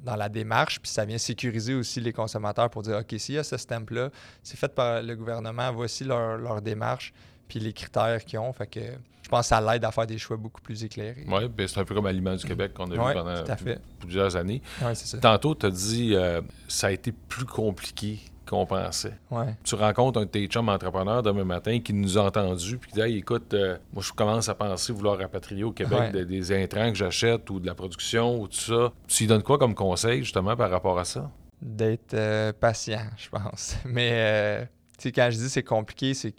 la 0.05 0.29
démarche, 0.29 0.79
puis 0.79 0.91
ça 0.91 1.05
vient 1.05 1.17
sécuriser 1.17 1.73
aussi 1.73 1.99
les 1.99 2.13
consommateurs 2.13 2.69
pour 2.69 2.83
dire, 2.83 2.97
OK, 2.99 3.15
s'il 3.17 3.33
y 3.35 3.37
a 3.39 3.43
ce 3.43 3.57
stamp-là, 3.57 4.11
c'est 4.43 4.57
fait 4.57 4.73
par 4.73 5.01
le 5.01 5.15
gouvernement, 5.15 5.73
voici 5.73 6.03
leur, 6.03 6.37
leur 6.37 6.61
démarche, 6.61 7.13
puis 7.47 7.59
les 7.59 7.73
critères 7.73 8.23
qu'ils 8.23 8.37
ont. 8.39 8.53
Fait 8.53 8.67
que 8.67 8.79
je 9.25 9.29
pense 9.29 9.41
que 9.41 9.47
ça 9.47 9.59
l'aide 9.59 9.83
à 9.83 9.89
faire 9.91 10.05
des 10.05 10.19
choix 10.19 10.37
beaucoup 10.37 10.61
plus 10.61 10.83
éclairés. 10.83 11.25
Oui, 11.27 11.47
ben, 11.49 11.67
c'est 11.67 11.79
un 11.79 11.83
peu 11.83 11.95
comme 11.95 12.05
Aliment 12.05 12.35
du 12.35 12.45
Québec 12.45 12.75
qu'on 12.75 12.85
a 12.91 12.95
Ouais, 12.95 13.07
vu 13.07 13.13
pendant 13.19 13.31
à 13.31 13.55
plusieurs 13.99 14.35
années. 14.35 14.61
Oui, 14.83 14.91
c'est 14.93 15.07
ça. 15.07 15.17
Tantôt, 15.17 15.55
tu 15.55 15.65
as 15.65 15.71
dit 15.71 16.11
euh, 16.13 16.41
ça 16.67 16.87
a 16.87 16.91
été 16.91 17.11
plus 17.11 17.45
compliqué 17.45 18.19
qu'on 18.47 18.67
pensait. 18.67 19.17
Ouais. 19.31 19.55
Tu 19.63 19.73
rencontres 19.73 20.19
un 20.19 20.25
de 20.25 20.29
tes 20.29 20.45
chums 20.45 20.69
entrepreneurs 20.69 21.23
demain 21.23 21.43
matin 21.43 21.79
qui 21.79 21.91
nous 21.93 22.19
a 22.19 22.21
entendus 22.21 22.77
puis 22.77 22.91
qui 22.91 22.95
dit 22.97 23.01
Hey, 23.01 23.17
écoute, 23.17 23.51
euh, 23.55 23.77
moi 23.93 24.03
je 24.05 24.13
commence 24.13 24.47
à 24.47 24.53
penser 24.53 24.93
vouloir 24.93 25.17
rapatrier 25.17 25.63
au 25.63 25.71
Québec 25.71 25.97
Ouais. 25.99 26.11
de- 26.11 26.23
des 26.23 26.51
intrants 26.63 26.89
que 26.91 26.95
j'achète 26.95 27.49
ou 27.49 27.59
de 27.59 27.65
la 27.65 27.73
production 27.73 28.39
ou 28.39 28.47
tout 28.47 28.55
ça. 28.59 28.93
Tu 29.07 29.23
lui 29.23 29.27
donnes 29.27 29.41
quoi 29.41 29.57
comme 29.57 29.73
conseil 29.73 30.19
justement 30.23 30.55
par 30.55 30.69
rapport 30.69 30.99
à 30.99 31.05
ça? 31.05 31.31
d'être 31.61 32.13
euh, 32.13 32.53
patient, 32.53 33.01
je 33.17 33.27
pense. 33.29 33.75
Mais, 33.85 34.09
euh, 34.13 34.61
tu 34.99 35.03
sais, 35.09 35.11
quand 35.11 35.29
je 35.31 35.37
dis 35.37 35.49
c'est 35.49 35.63
compliqué, 35.63 36.13
c'est. 36.13 36.35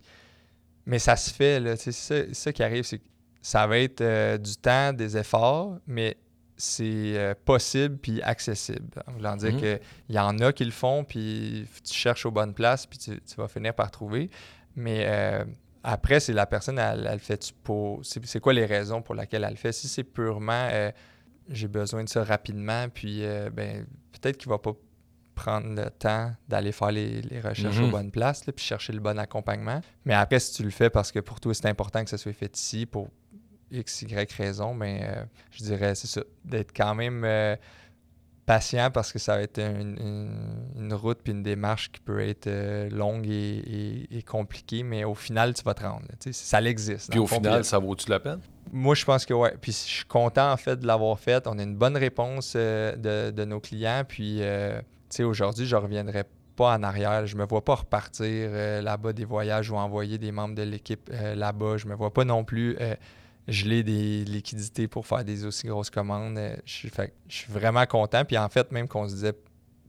Mais 0.87 0.99
ça 0.99 1.17
se 1.17 1.33
fait, 1.33 1.61
là. 1.61 1.77
C'est 1.77 1.93
ça, 1.93 2.15
ça 2.33 2.53
qui 2.53 2.63
arrive, 2.63 2.85
c'est 2.85 2.99
que 2.99 3.05
ça 3.43 3.67
va 3.67 3.79
être 3.79 4.01
euh, 4.01 4.39
du 4.39 4.57
temps, 4.57 4.93
des 4.93 5.17
efforts, 5.17 5.79
mais 5.87 6.17
c'est 6.57 7.17
euh, 7.17 7.35
possible 7.45 7.99
puis 7.99 8.23
accessible. 8.23 8.89
En 9.07 9.13
voulant 9.13 9.37
dire 9.37 9.53
Mhm. 9.53 9.59
qu'il 9.61 9.81
y 10.11 10.19
en 10.19 10.39
a 10.39 10.53
qui 10.53 10.65
le 10.65 10.71
font, 10.71 11.05
puis 11.05 11.67
tu 11.85 11.93
cherches 11.95 12.25
aux 12.27 12.31
bonnes 12.31 12.55
places, 12.55 12.87
puis 12.87 12.99
tu, 12.99 13.21
tu 13.21 13.35
vas 13.37 13.49
finir 13.49 13.75
par 13.75 13.91
trouver. 13.91 14.31
Mais 14.75 15.05
euh, 15.07 15.45
après, 15.83 16.19
c'est 16.21 16.33
la 16.33 16.47
personne, 16.47 16.79
elle, 16.79 17.07
elle 17.11 17.19
fait 17.21 17.53
pour. 17.63 18.05
C'est 18.05 18.25
c'est 18.27 18.41
quoi 18.41 18.53
les 18.53 18.65
raisons 18.67 19.03
pour 19.03 19.15
lesquelles 19.15 19.45
elle 19.45 19.51
le 19.51 19.57
fait? 19.57 19.73
Si 19.73 19.89
c'est 19.89 20.05
purement 20.05 20.69
j'ai 21.49 21.69
besoin 21.69 22.03
de 22.03 22.09
ça 22.09 22.25
rapidement, 22.25 22.89
puis 22.89 23.23
ben, 23.53 23.87
peut-être 24.11 24.37
qu'il 24.37 24.49
va 24.49 24.59
pas 24.59 24.73
prendre 25.37 25.69
le 25.69 25.89
temps 25.91 26.33
d'aller 26.49 26.73
faire 26.73 26.91
les, 26.91 27.23
les 27.23 27.41
recherches 27.41 27.79
Mhm. 27.79 27.85
aux 27.85 27.91
bonnes 27.91 28.11
places, 28.11 28.45
là, 28.47 28.53
puis 28.53 28.65
chercher 28.65 28.93
le 28.93 29.01
bon 29.01 29.17
accompagnement. 29.19 29.81
Mais 30.05 30.15
après, 30.15 30.41
si 30.41 30.53
tu 30.55 30.65
le 30.65 30.71
fais 30.71 30.91
parce 30.91 31.13
que 31.13 31.21
pour 31.21 31.39
toi, 31.39 31.55
c'est 31.55 31.67
important 31.69 32.03
que 32.03 32.11
ça 32.11 32.19
soit 32.19 32.33
fait 32.33 32.57
ici 32.59 32.87
pour 32.87 33.09
X, 33.71 34.03
Y 34.03 34.33
raison, 34.33 34.75
ben, 34.75 35.01
euh, 35.03 35.25
je 35.53 35.63
dirais, 35.65 35.95
c'est 35.95 36.07
ça, 36.09 36.23
d'être 36.45 36.73
quand 36.75 36.95
même 36.95 37.23
euh, 37.25 37.55
patient 38.47 38.91
parce 38.93 39.13
que 39.13 39.19
ça 39.19 39.37
va 39.37 39.43
être 39.43 39.59
une, 39.59 39.99
une- 39.99 40.83
une 40.85 40.95
route 40.95 41.19
puis 41.23 41.33
une 41.33 41.43
démarche 41.43 41.91
qui 41.91 41.99
peut 42.01 42.21
être 42.21 42.47
euh, 42.47 42.89
longue 42.91 43.27
et, 43.27 43.59
et- 43.59 44.19
et 44.19 44.23
compliquée, 44.23 44.85
mais 44.85 45.03
au 45.03 45.17
final, 45.17 45.53
tu 45.53 45.63
vas 45.65 45.75
te 45.75 45.83
rendre. 45.83 46.05
là. 46.09 46.33
Ça 46.33 46.61
l'existe. 46.61 47.11
Puis 47.11 47.19
au 47.19 47.27
final, 47.27 47.65
ça 47.65 47.79
vaut-tu 47.81 48.09
la 48.09 48.21
peine? 48.21 48.39
moi, 48.73 48.95
je 48.95 49.05
pense 49.05 49.25
que 49.27 49.33
oui. 49.35 49.49
Puis 49.61 49.73
je 49.73 49.77
suis 49.77 50.05
content, 50.05 50.51
en 50.53 50.57
fait, 50.57 50.77
de 50.77 50.87
l'avoir 50.87 51.19
fait. 51.19 51.47
On 51.47 51.59
a 51.59 51.63
une 51.63 51.77
bonne 51.77 51.97
réponse 51.97 52.55
de, 52.55 53.31
de 53.31 53.45
nos 53.45 53.59
clients. 53.61 54.03
Puis, 54.07 54.39
sais, 55.11 55.25
aujourd'hui, 55.25 55.67
je 55.67 55.77
ne 55.77 55.81
reviendrai 55.81 56.25
pas 56.57 56.75
en 56.77 56.83
arrière. 56.83 57.27
Je 57.27 57.37
me 57.37 57.45
vois 57.45 57.65
pas 57.65 57.77
repartir 57.77 58.25
euh, 58.27 58.83
là-bas 58.83 59.13
des 59.13 59.25
voyages 59.25 59.71
ou 59.71 59.77
envoyer 59.77 60.19
des 60.19 60.33
membres 60.33 60.55
de 60.55 60.63
l'équipe 60.63 61.11
euh, 61.13 61.35
là-bas. 61.35 61.77
Je 61.77 61.87
me 61.87 61.95
vois 61.95 62.13
pas 62.13 62.25
non 62.25 62.45
plus 62.45 62.77
euh, 62.81 62.95
geler 63.47 63.83
des 63.83 64.25
liquidités 64.25 64.89
pour 64.89 65.07
faire 65.07 65.25
des 65.25 65.45
aussi 65.45 65.69
grosses 65.69 65.91
commandes. 65.91 66.41
Je, 66.65 66.73
suis, 66.73 66.89
fait 66.89 67.09
que 67.09 67.15
je 67.29 67.37
suis 67.37 67.53
vraiment 67.53 67.85
content. 67.87 68.25
Puis 68.25 68.39
en 68.39 68.49
fait, 68.49 68.73
même 68.73 68.89
qu'on 68.89 69.07
se 69.09 69.15
disait 69.15 69.35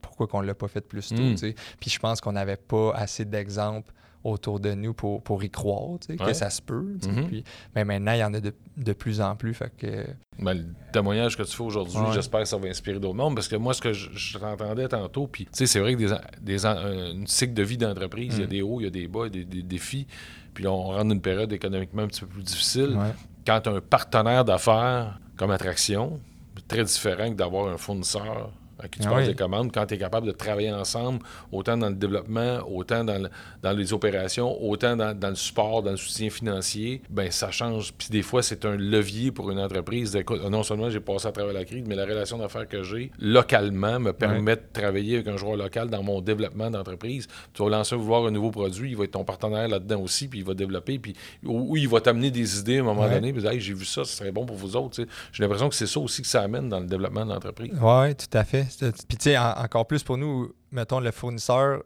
pourquoi 0.01 0.27
qu'on 0.27 0.41
ne 0.41 0.47
l'a 0.47 0.55
pas 0.55 0.67
fait 0.67 0.81
plus 0.81 1.09
tôt. 1.09 1.15
Mm. 1.15 1.37
sais. 1.37 1.55
Puis 1.79 1.89
je 1.89 1.99
pense 1.99 2.21
qu'on 2.21 2.33
n'avait 2.33 2.57
pas 2.57 2.91
assez 2.93 3.25
d'exemples 3.25 3.93
autour 4.27 4.59
de 4.59 4.73
nous 4.73 4.93
pour, 4.93 5.21
pour 5.21 5.43
y 5.43 5.49
croire, 5.49 5.99
tu 5.99 6.07
sais, 6.15 6.21
Ouais. 6.21 6.27
que 6.29 6.33
ça 6.33 6.49
se 6.49 6.61
peut. 6.61 6.97
tu 7.01 7.07
sais. 7.07 7.13
Mhm. 7.15 7.27
Puis, 7.27 7.43
mais 7.75 7.85
maintenant, 7.85 8.11
il 8.13 8.19
y 8.19 8.23
en 8.23 8.33
a 8.33 8.39
de, 8.39 8.53
de 8.77 8.93
plus 8.93 9.21
en 9.21 9.35
plus. 9.35 9.53
Fait 9.53 9.71
que, 9.75 10.05
Ben, 10.39 10.53
le 10.53 10.65
témoignage 10.93 11.37
que 11.37 11.43
tu 11.43 11.55
fais 11.55 11.63
aujourd'hui, 11.63 11.97
Ouais. 11.97 12.13
j'espère 12.13 12.41
que 12.41 12.47
ça 12.47 12.57
va 12.57 12.67
inspirer 12.67 12.99
d'autres 12.99 13.15
mondes. 13.15 13.35
Parce 13.35 13.47
que 13.47 13.55
moi, 13.55 13.73
ce 13.73 13.81
que 13.81 13.93
je, 13.93 14.09
je 14.13 14.37
t'entendais 14.37 14.87
tantôt, 14.87 15.27
puis 15.27 15.45
tu 15.45 15.51
sais, 15.53 15.65
c'est 15.67 15.79
vrai 15.79 15.95
que 15.95 15.99
des, 15.99 16.13
des, 16.41 16.65
une 16.65 17.27
cycle 17.27 17.53
de 17.53 17.63
vie 17.63 17.77
d'entreprise, 17.77 18.35
il 18.35 18.39
y 18.41 18.43
a 18.43 18.45
Mm. 18.45 18.49
des 18.49 18.61
hauts, 18.61 18.79
il 18.81 18.83
y 18.83 18.87
a 18.87 18.91
des 18.91 19.07
bas, 19.07 19.21
il 19.27 19.35
y 19.37 19.41
a 19.41 19.43
des, 19.43 19.45
des 19.45 19.63
défis. 19.63 20.07
Puis 20.53 20.63
là, 20.63 20.71
on 20.71 20.83
rentre 20.83 21.03
dans 21.05 21.13
une 21.15 21.21
période 21.21 21.51
économiquement 21.53 22.03
un 22.03 22.07
petit 22.07 22.21
peu 22.21 22.27
plus 22.27 22.43
difficile. 22.43 22.95
ouais. 22.97 23.11
Quand 23.45 23.61
tu 23.61 23.69
as 23.69 23.73
un 23.73 23.81
partenaire 23.81 24.43
d'affaires 24.43 25.19
comme 25.37 25.51
attraction, 25.51 26.19
très 26.67 26.83
différent 26.83 27.29
que 27.29 27.35
d'avoir 27.35 27.67
un 27.71 27.77
fournisseur 27.77 28.51
à 28.79 28.87
qui 28.87 28.99
tu 28.99 29.07
Ah 29.07 29.11
passes 29.11 29.21
oui. 29.27 29.33
des 29.33 29.35
commandes, 29.35 29.71
quand 29.73 29.85
tu 29.85 29.95
es 29.95 29.97
capable 29.97 30.27
de 30.27 30.31
travailler 30.31 30.71
ensemble, 30.71 31.19
autant 31.51 31.77
dans 31.77 31.89
le 31.89 31.95
développement, 31.95 32.59
autant 32.69 33.03
dans, 33.03 33.21
le- 33.23 33.29
dans 33.63 33.71
les 33.71 33.93
opérations, 33.93 34.55
autant 34.63 34.95
dans, 34.95 35.17
dans 35.17 35.29
le 35.29 35.35
support, 35.35 35.81
dans 35.83 35.91
le 35.91 35.97
soutien 35.97 36.29
financier, 36.29 37.01
ben 37.09 37.31
ça 37.31 37.51
change. 37.51 37.93
Puis 37.93 38.09
des 38.11 38.21
fois, 38.21 38.43
c'est 38.43 38.65
un 38.65 38.75
levier 38.75 39.31
pour 39.31 39.49
une 39.51 39.59
entreprise. 39.59 40.15
Écoute, 40.15 40.41
non 40.49 40.63
seulement 40.63 40.89
j'ai 40.89 40.99
passé 40.99 41.27
à 41.27 41.31
travers 41.31 41.53
la 41.53 41.65
crise, 41.65 41.83
mais 41.87 41.95
la 41.95 42.05
relation 42.05 42.37
d'affaires 42.37 42.67
que 42.67 42.83
j'ai 42.83 43.11
localement 43.19 43.99
me 43.99 44.13
permet 44.13 44.55
de 44.55 44.61
travailler 44.73 45.15
avec 45.15 45.27
un 45.27 45.37
joueur 45.37 45.55
local 45.57 45.89
dans 45.89 46.03
mon 46.03 46.21
développement 46.21 46.69
d'entreprise. 46.69 47.27
Tu 47.53 47.63
vas 47.63 47.69
lancer 47.69 47.95
vouloir 47.95 48.25
un 48.25 48.31
nouveau 48.31 48.51
produit, 48.51 48.91
il 48.91 48.97
va 48.97 49.03
être 49.05 49.11
ton 49.11 49.23
partenaire 49.23 49.67
là-dedans 49.67 50.01
aussi, 50.01 50.27
puis 50.27 50.39
il 50.39 50.45
va 50.45 50.53
développer, 50.53 50.99
puis 50.99 51.13
ou, 51.43 51.71
ou 51.71 51.77
il 51.77 51.87
va 51.87 51.99
t'amener 52.01 52.31
des 52.31 52.59
idées 52.59 52.77
à 52.77 52.81
un 52.81 52.83
moment 52.83 53.07
donné, 53.09 53.33
puis 53.33 53.45
Hey, 53.47 53.59
j'ai 53.61 53.73
vu 53.73 53.85
ça, 53.85 54.03
ce 54.03 54.15
serait 54.17 54.31
bon 54.31 54.45
pour 54.45 54.57
vous 54.57 54.75
autres. 54.75 55.01
J'ai 55.31 55.43
l'impression 55.43 55.69
que 55.69 55.75
c'est 55.75 55.87
ça 55.87 55.99
aussi 55.99 56.21
que 56.21 56.27
ça 56.27 56.41
amène 56.41 56.67
dans 56.69 56.79
le 56.79 56.85
développement 56.85 57.25
de 57.25 57.31
l'entreprise. 57.31 57.71
Oui, 57.81 58.15
tout 58.15 58.37
à 58.37 58.43
fait. 58.43 58.66
Puis, 58.79 59.17
tu 59.17 59.23
sais, 59.23 59.37
en- 59.37 59.53
encore 59.57 59.87
plus 59.87 60.03
pour 60.03 60.17
nous, 60.17 60.53
mettons, 60.71 60.99
le 60.99 61.11
fournisseur, 61.11 61.83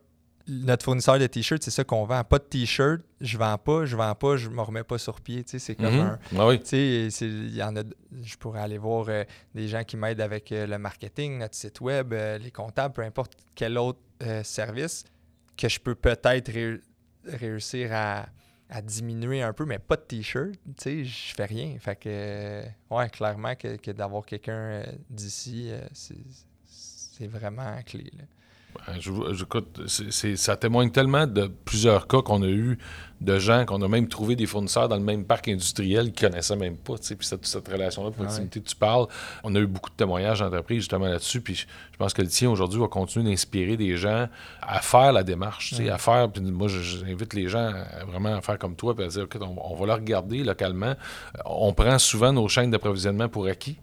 notre 0.48 0.84
fournisseur 0.84 1.20
de 1.20 1.28
t-shirts, 1.28 1.62
c'est 1.64 1.72
ça 1.72 1.84
qu'on 1.84 2.04
vend. 2.06 2.24
Pas 2.24 2.40
de 2.40 2.44
t-shirt, 2.44 3.02
je 3.22 3.38
vends 3.38 3.58
pas, 3.58 3.86
je 3.86 3.96
vends 3.96 4.16
pas, 4.16 4.38
je 4.38 4.50
me 4.50 4.62
remets 4.62 4.84
pas 4.84 4.98
sur 4.98 5.22
pied. 5.22 5.44
Tu 5.44 5.52
sais, 5.52 5.60
c'est 5.60 5.76
comme 5.76 5.94
Mhm. 5.94 6.00
un. 6.02 6.20
Ah 6.38 6.48
oui. 6.48 6.60
Tu 6.60 7.10
sais, 7.12 7.28
il 7.28 7.56
y 7.56 7.62
en 7.64 7.76
a. 7.76 7.84
Je 8.24 8.36
pourrais 8.38 8.62
aller 8.62 8.78
voir 8.80 9.06
euh, 9.10 9.24
des 9.54 9.68
gens 9.68 9.84
qui 9.84 9.98
m'aident 9.98 10.20
avec 10.22 10.52
euh, 10.52 10.66
le 10.66 10.78
marketing, 10.80 11.38
notre 11.38 11.56
site 11.56 11.80
web, 11.80 12.12
euh, 12.14 12.38
les 12.40 12.52
comptables, 12.52 12.94
peu 12.94 13.04
importe 13.04 13.34
quel 13.56 13.78
autre 13.78 14.00
service 14.44 15.04
que 15.58 15.68
je 15.70 15.80
peux 15.80 15.96
peut-être 15.96 16.52
ré- 16.52 16.80
réussir 17.26 17.90
à, 17.94 18.26
à 18.70 18.82
diminuer 18.82 19.42
un 19.44 19.54
peu, 19.54 19.66
mais 19.66 19.80
pas 19.80 19.96
de 19.96 20.02
t-shirt. 20.02 20.52
Tu 20.52 20.60
sais, 20.78 21.06
je 21.06 21.36
fais 21.36 21.46
rien. 21.46 21.78
Fait 21.80 21.96
que, 21.96 22.10
euh, 22.10 22.64
ouais, 22.90 23.10
clairement 23.10 23.56
que, 23.56 23.76
que 23.78 23.92
d'avoir 23.92 24.26
quelqu'un 24.26 24.54
euh, 24.54 24.84
d'ici, 25.10 25.70
euh, 25.72 25.82
c'est 27.22 27.28
vraiment 27.40 27.78
clé. 27.86 28.12
là. 28.18 28.24
Ben, 28.88 28.94
je- 29.02 29.12
c'est- 30.12 30.38
ça 30.38 30.56
témoigne 30.56 30.92
tellement 30.92 31.28
de 31.28 31.52
plusieurs 31.66 32.08
cas 32.08 32.22
qu'on 32.22 32.42
a 32.42 32.48
eu 32.48 32.78
de 33.20 33.38
gens 33.38 33.66
qu'on 33.66 33.82
a 33.82 33.88
même 33.90 34.08
trouvé 34.08 34.38
des 34.38 34.46
fournisseurs 34.46 34.88
dans 34.88 34.96
le 34.96 35.04
même 35.04 35.26
parc 35.26 35.50
industriel 35.50 36.14
qui 36.14 36.24
connaissaient 36.26 36.56
même 36.56 36.78
pas. 36.78 36.94
Puis 36.96 37.18
cette, 37.28 37.46
cette 37.46 37.68
relation-là 37.68 38.12
de 38.12 38.16
proximité 38.16 38.62
que 38.62 38.70
tu 38.70 38.76
parles, 38.78 39.08
on 39.44 39.54
a 39.56 39.60
eu 39.60 39.68
beaucoup 39.68 39.90
de 39.90 39.96
témoignages 39.96 40.40
d'entreprises 40.40 40.80
justement 40.80 41.08
là-dessus. 41.10 41.42
Puis 41.42 41.54
je, 41.54 41.66
je 41.92 41.98
pense 41.98 42.14
que 42.14 42.22
le 42.22 42.30
tien 42.30 42.50
aujourd'hui 42.50 42.80
va 42.80 42.88
continuer 42.88 43.30
d'inspirer 43.30 43.76
des 43.76 43.98
gens 43.98 44.30
à 44.62 44.80
faire 44.80 45.12
la 45.12 45.24
démarche, 45.24 45.74
à 45.90 45.98
faire. 45.98 46.32
Puis 46.32 46.42
moi, 46.42 46.70
je- 46.70 46.80
j'invite 47.06 47.34
les 47.34 47.50
gens 47.50 47.74
à 47.74 48.06
vraiment 48.06 48.34
à 48.36 48.42
faire 48.42 48.58
comme 48.58 48.76
toi, 48.78 48.96
puis 48.96 49.04
à 49.04 49.10
dire, 49.10 49.24
écoute, 49.24 49.42
on, 49.44 49.56
on 49.62 49.76
va 49.76 49.86
le 49.86 49.94
regarder 49.94 50.44
localement. 50.46 50.96
On 51.46 51.74
prend 51.74 52.00
souvent 52.00 52.32
nos 52.32 52.48
chaînes 52.48 52.72
d'approvisionnement 52.72 53.28
pour 53.28 53.46
acquis. 53.48 53.76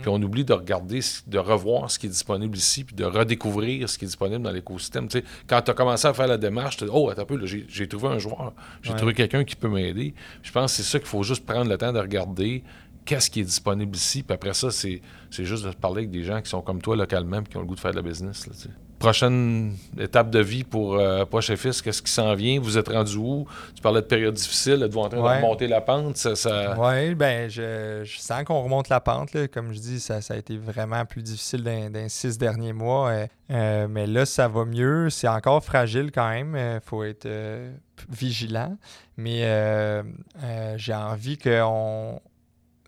Puis 0.00 0.08
on 0.08 0.20
oublie 0.22 0.44
de 0.44 0.52
regarder, 0.52 1.00
de 1.26 1.38
revoir 1.38 1.90
ce 1.90 1.98
qui 1.98 2.06
est 2.06 2.10
disponible 2.10 2.56
ici, 2.56 2.84
puis 2.84 2.94
de 2.96 3.04
redécouvrir 3.04 3.88
ce 3.88 3.98
qui 3.98 4.04
est 4.04 4.08
disponible 4.08 4.42
dans 4.42 4.50
l'écosystème. 4.50 5.08
Tu 5.08 5.18
sais, 5.20 5.24
quand 5.46 5.62
tu 5.62 5.70
as 5.70 5.74
commencé 5.74 6.06
à 6.06 6.14
faire 6.14 6.26
la 6.26 6.36
démarche, 6.38 6.76
tu 6.76 6.84
dis 6.84 6.90
Oh, 6.92 7.10
attends 7.10 7.22
un 7.22 7.26
peu, 7.26 7.36
là, 7.36 7.46
j'ai 7.46 7.64
j'ai 7.68 7.86
trouvé 7.88 8.08
un 8.08 8.18
joueur, 8.18 8.52
j'ai 8.82 8.90
Ouais. 8.92 8.96
trouvé 8.96 9.14
quelqu'un 9.14 9.44
qui 9.44 9.56
peut 9.56 9.68
m'aider. 9.68 10.14
Je 10.42 10.50
pense 10.52 10.72
que 10.76 10.82
c'est 10.82 10.88
ça 10.90 10.98
qu'il 10.98 11.08
faut 11.08 11.22
juste 11.22 11.44
prendre 11.46 11.70
le 11.70 11.76
temps 11.78 11.92
de 11.92 11.98
regarder 12.00 12.62
qu'est-ce 13.04 13.30
qui 13.30 13.40
est 13.40 13.44
disponible 13.44 13.96
ici. 13.96 14.22
Puis 14.22 14.34
après 14.34 14.54
ça, 14.54 14.70
c'est 14.70 15.00
c'est 15.30 15.44
juste 15.44 15.64
de 15.64 15.70
parler 15.70 15.98
avec 15.98 16.10
des 16.10 16.24
gens 16.24 16.40
qui 16.42 16.50
sont 16.50 16.60
comme 16.62 16.80
toi 16.82 16.96
localement 16.96 17.42
puis 17.42 17.50
qui 17.52 17.56
ont 17.56 17.60
le 17.60 17.66
goût 17.66 17.74
de 17.74 17.80
faire 17.80 17.92
de 17.92 17.96
la 17.96 18.02
business. 18.02 18.46
là, 18.46 18.52
tu 18.54 18.62
sais. 18.62 18.70
Prochaine 18.98 19.76
étape 19.98 20.30
de 20.30 20.40
vie 20.40 20.64
pour 20.64 20.96
euh, 20.96 21.24
Poche 21.24 21.50
et 21.50 21.56
Fils? 21.56 21.80
Qu'est-ce 21.80 22.02
qui 22.02 22.10
s'en 22.10 22.34
vient? 22.34 22.60
Vous 22.60 22.76
êtes 22.76 22.88
rendu 22.88 23.16
où? 23.16 23.46
Tu 23.74 23.80
parlais 23.80 24.00
de 24.00 24.06
période 24.06 24.34
difficile. 24.34 24.82
Êtes-vous 24.82 25.00
en 25.00 25.08
train 25.08 25.18
de 25.18 25.22
remonter 25.22 25.66
la 25.66 25.80
pente? 25.80 26.16
Ça, 26.16 26.76
Oui, 26.78 27.14
ben, 27.14 27.48
je, 27.48 28.04
sens 28.18 28.44
qu'on 28.44 28.62
remonte 28.62 28.88
la 28.88 29.00
pente. 29.00 29.30
Comme 29.48 29.72
je 29.72 29.78
dis, 29.78 30.00
ça, 30.00 30.18
a 30.28 30.36
été 30.36 30.56
vraiment 30.56 31.04
plus 31.04 31.22
difficile 31.22 31.62
dans, 31.62 31.92
les 31.92 32.08
six 32.08 32.38
derniers 32.38 32.72
mois. 32.72 33.10
Euh, 33.10 33.26
euh, 33.50 33.88
mais 33.88 34.06
là, 34.06 34.26
ça 34.26 34.48
va 34.48 34.64
mieux. 34.64 35.10
C'est 35.10 35.28
encore 35.28 35.64
fragile 35.64 36.10
quand 36.12 36.28
même. 36.28 36.56
Il 36.56 36.80
faut 36.84 37.04
être 37.04 37.28
vigilant. 38.10 38.76
Mais 39.16 40.02
j'ai 40.76 40.94
envie 40.94 41.38
qu'on. 41.38 42.20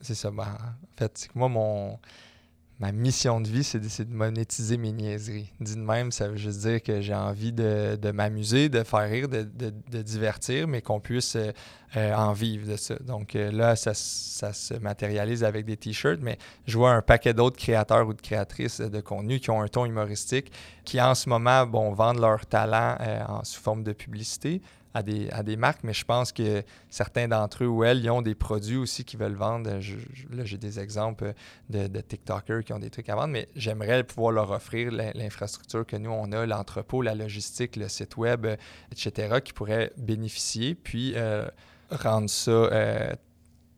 C'est 0.01 0.15
ça. 0.15 0.31
Ben, 0.31 0.45
en 0.45 0.97
fait, 0.99 1.29
moi, 1.35 1.49
mon 1.49 1.99
ma 2.81 2.93
mission 2.93 3.43
de 3.43 3.49
vie, 3.49 3.63
c'est 3.63 3.79
de, 3.79 4.15
monétiser 4.15 4.79
mes 4.79 4.93
niaiseries. 4.93 5.53
Dit 5.61 5.77
de 5.77 5.83
même, 5.83 6.11
ça 6.11 6.29
veut 6.29 6.39
juste 6.39 6.61
dire 6.61 6.83
que 6.83 7.03
j'ai 7.03 7.15
envie 7.15 7.53
de, 7.53 8.11
m'amuser, 8.11 8.71
de 8.71 8.83
faire 8.83 9.09
rire, 9.09 9.29
de, 9.29 10.03
divertir, 10.03 10.67
mais 10.67 10.81
qu'on 10.81 10.99
puisse 10.99 11.37
euh, 11.37 11.53
euh, 11.97 12.15
en 12.15 12.33
vivre 12.33 12.67
de 12.67 12.77
ça. 12.77 12.95
Donc 13.01 13.37
euh, 13.37 13.53
là, 13.53 13.77
ça, 13.77 13.93
se 13.93 14.75
matérialise 14.79 15.45
avec 15.45 15.67
des 15.67 15.77
t-shirts, 15.77 16.21
mais 16.23 16.39
je 16.67 16.79
vois 16.79 16.93
un 16.93 17.03
paquet 17.03 17.35
d'autres 17.35 17.59
créateurs 17.59 18.09
ou 18.09 18.15
de 18.15 18.23
créatrices 18.23 18.81
de 18.81 19.01
contenu 19.03 19.41
qui 19.41 19.51
ont 19.51 19.61
un 19.61 19.69
ton 19.69 19.85
humoristique, 19.85 20.51
qui 20.85 20.99
en 21.03 21.15
ce 21.15 21.29
moment 21.29 21.67
bon, 21.67 21.93
vendent 21.93 22.21
leur 22.21 22.47
talent 22.47 22.97
en, 23.29 23.45
sous 23.45 23.61
forme 23.61 23.85
de 23.85 23.93
publicité, 23.93 24.63
à 24.93 25.03
des, 25.03 25.31
à 25.31 25.43
des 25.43 25.57
marques, 25.57 25.85
mais 25.85 25.93
je 25.93 26.05
pense 26.05 26.33
que 26.33 26.63
certains 26.89 27.29
d'entre 27.29 27.65
eux 27.65 27.69
ou 27.69 27.85
elles, 27.85 28.01
ils 28.01 28.11
ont 28.11 28.23
des 28.23 28.35
produits 28.35 28.77
aussi 28.77 29.05
qu'ils 29.05 29.21
veulent 29.21 29.35
vendre. 29.35 29.71
là, 29.71 30.45
j'ai 30.45 30.59
des 30.59 30.81
exemples 30.81 31.33
de, 31.69 31.87
de, 31.87 32.01
TikTokers 32.01 32.65
qui 32.65 32.73
ont 32.73 32.79
des 32.79 32.91
trucs 32.91 33.09
à 33.09 33.15
vendre, 33.15 33.29
mais 33.29 33.49
j'aimerais 33.55 34.03
pouvoir 34.03 34.33
leur 34.33 34.51
offrir 34.51 34.91
l'infrastructure 34.91 35.87
que 35.87 35.97
nous, 35.97 36.11
on 36.11 36.33
a, 36.33 36.45
l'entrepôt, 36.45 37.03
la 37.03 37.15
logistique, 37.15 37.77
le 37.77 37.89
site 37.89 38.17
web, 38.17 38.47
etc., 38.91 39.41
qui 39.45 39.53
pourraient 39.53 39.93
bénéficier, 39.97 40.75
puis 40.75 41.13
euh, 41.15 41.47
rendre 41.91 42.29
ça 42.29 42.51
euh, 42.51 43.13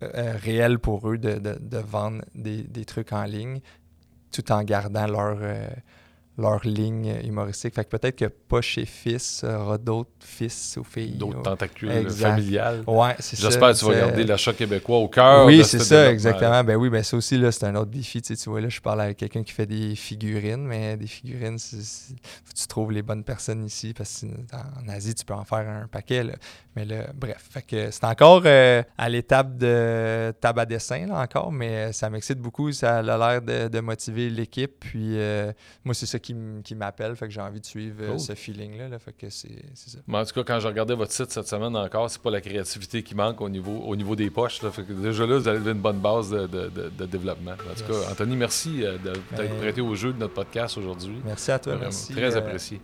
euh, 0.02 0.36
réel 0.36 0.78
pour 0.78 1.10
eux 1.10 1.18
de, 1.18 1.38
de 1.38 1.78
vendre 1.78 2.24
des, 2.34 2.62
des, 2.62 2.84
trucs 2.84 3.12
en 3.12 3.24
ligne 3.24 3.60
tout 4.32 4.50
en 4.50 4.64
gardant 4.64 5.06
leur 5.06 5.38
leur 6.38 6.64
ligne 6.64 7.14
humoristique. 7.24 7.74
Fait 7.74 7.84
que 7.84 7.90
peut-être 7.90 8.16
que 8.16 8.24
pas 8.24 8.60
chez 8.60 8.86
Fils 8.86 9.44
aura 9.44 9.76
d'autres 9.78 10.10
fils 10.20 10.78
ou 10.80 10.84
filles. 10.84 11.16
D'autres 11.16 11.42
tentacules 11.42 12.10
familiales. 12.10 12.84
Ouais, 12.86 13.14
c'est 13.18 13.36
ça. 13.36 13.48
J'espère 13.48 13.72
que 13.72 13.78
tu 13.78 13.84
vas 13.84 13.94
garder 13.94 14.24
l'achat 14.24 14.52
québécois 14.52 14.98
au 14.98 15.08
cœur. 15.08 15.46
Oui, 15.46 15.62
c'est 15.64 15.78
ça, 15.78 16.10
exactement. 16.10 16.64
Ben 16.64 16.76
oui, 16.76 16.88
ben 16.88 17.02
ça 17.02 17.16
aussi, 17.16 17.36
là, 17.36 17.52
c'est 17.52 17.66
un 17.66 17.74
autre 17.74 17.90
défi. 17.90 18.22
Tu, 18.22 18.34
sais, 18.34 18.42
tu 18.42 18.48
vois, 18.48 18.60
là, 18.60 18.68
je 18.68 18.80
parle 18.80 19.00
avec 19.02 19.18
quelqu'un 19.18 19.42
qui 19.42 19.52
fait 19.52 19.66
des 19.66 19.94
figurines, 19.94 20.64
mais 20.64 20.96
des 20.96 21.06
figurines, 21.06 21.58
tu 21.58 22.66
trouves 22.66 22.92
les 22.92 23.02
bonnes 23.02 23.24
personnes 23.24 23.64
ici 23.64 23.92
parce 23.92 24.24
qu'en 24.50 24.88
Asie, 24.88 25.14
tu 25.14 25.24
peux 25.24 25.34
en 25.34 25.44
faire 25.44 25.68
un 25.68 25.86
paquet. 25.86 26.24
Là. 26.24 26.34
Mais 26.76 26.84
là, 26.84 27.06
bref, 27.14 27.48
fait 27.50 27.62
que 27.62 27.90
c'est 27.90 28.04
encore 28.04 28.42
euh, 28.46 28.82
à 28.96 29.08
l'étape 29.08 29.58
de 29.58 30.32
table 30.40 30.60
à 30.60 30.66
dessin, 30.66 31.06
là, 31.06 31.20
encore, 31.20 31.52
mais 31.52 31.92
ça 31.92 32.08
m'excite 32.08 32.38
beaucoup. 32.38 32.72
Ça 32.72 32.98
a 32.98 33.02
l'air 33.02 33.42
de, 33.42 33.80
motiver 33.80 34.30
l'équipe. 34.30 34.72
Puis 34.80 35.18
euh, 35.18 35.52
moi, 35.84 35.94
c'est 35.94 36.06
ça 36.06 36.18
qui, 36.18 36.31
m'appelle. 36.34 37.16
Fait 37.16 37.26
que 37.26 37.32
j'ai 37.32 37.40
envie 37.40 37.60
de 37.60 37.66
suivre 37.66 37.96
euh, 38.02 38.18
ce 38.18 38.34
feeling-là. 38.34 38.88
Là, 38.88 38.98
fait 38.98 39.12
que 39.12 39.28
c'est 39.30 39.62
ça. 39.74 39.98
Mais 40.06 40.18
en 40.18 40.24
tout 40.24 40.34
cas, 40.34 40.44
quand 40.44 40.60
j'ai 40.60 40.68
regardé 40.68 40.94
votre 40.94 41.12
site 41.12 41.30
cette 41.30 41.48
semaine 41.48 41.76
encore, 41.76 42.10
c'est 42.10 42.22
pas 42.22 42.30
la 42.30 42.40
créativité 42.40 43.02
qui 43.02 43.14
manque 43.14 43.40
au 43.40 43.48
niveau, 43.48 43.78
au 43.78 43.96
niveau 43.96 44.16
des 44.16 44.30
poches. 44.30 44.62
Là. 44.62 44.70
Fait 44.70 44.84
que 44.84 44.92
déjà 44.92 45.26
là, 45.26 45.38
vous 45.38 45.48
avez 45.48 45.70
une 45.70 45.80
bonne 45.80 46.00
base 46.00 46.30
de, 46.30 47.06
développement. 47.06 47.52
En 47.52 47.74
tout 47.74 47.92
cas, 47.92 48.10
Anthony, 48.10 48.36
merci 48.36 48.80
de 48.80 49.12
t'être 49.12 49.36
ben, 49.36 49.58
prêté 49.58 49.80
au 49.80 49.94
jeu 49.94 50.12
de 50.12 50.18
notre 50.18 50.34
podcast 50.34 50.78
aujourd'hui. 50.78 51.20
Merci 51.24 51.50
à 51.50 51.58
toi. 51.58 51.76
merci, 51.80 52.12
très 52.12 52.36
apprécié. 52.36 52.80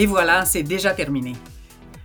Et 0.00 0.06
voilà, 0.06 0.46
c'est 0.46 0.62
déjà 0.62 0.94
terminé. 0.94 1.34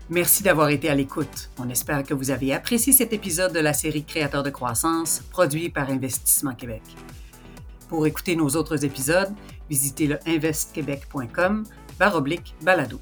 Merci 0.10 0.44
d'avoir 0.44 0.70
été 0.70 0.88
à 0.90 0.96
l'écoute. 0.96 1.50
On 1.58 1.68
espère 1.70 2.04
que 2.04 2.14
vous 2.14 2.30
avez 2.30 2.54
apprécié 2.54 2.94
cet 2.94 3.12
épisode 3.12 3.54
de 3.54 3.60
la 3.60 3.74
série 3.74 4.04
Créateurs 4.04 4.44
de 4.44 4.52
croissance 4.52 5.24
produit 5.32 5.70
par 5.70 5.90
Investissement 5.90 6.54
Québec. 6.54 6.84
Pour 7.90 8.06
écouter 8.06 8.36
nos 8.36 8.50
autres 8.50 8.86
épisodes, 8.86 9.34
visitez 9.68 10.06
le 10.06 10.20
investquebec.com 10.28 11.64
oblique 12.14 12.54
balado. 12.62 13.00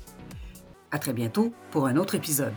À 0.91 0.99
très 0.99 1.13
bientôt 1.13 1.53
pour 1.71 1.87
un 1.87 1.97
autre 1.97 2.15
épisode. 2.15 2.53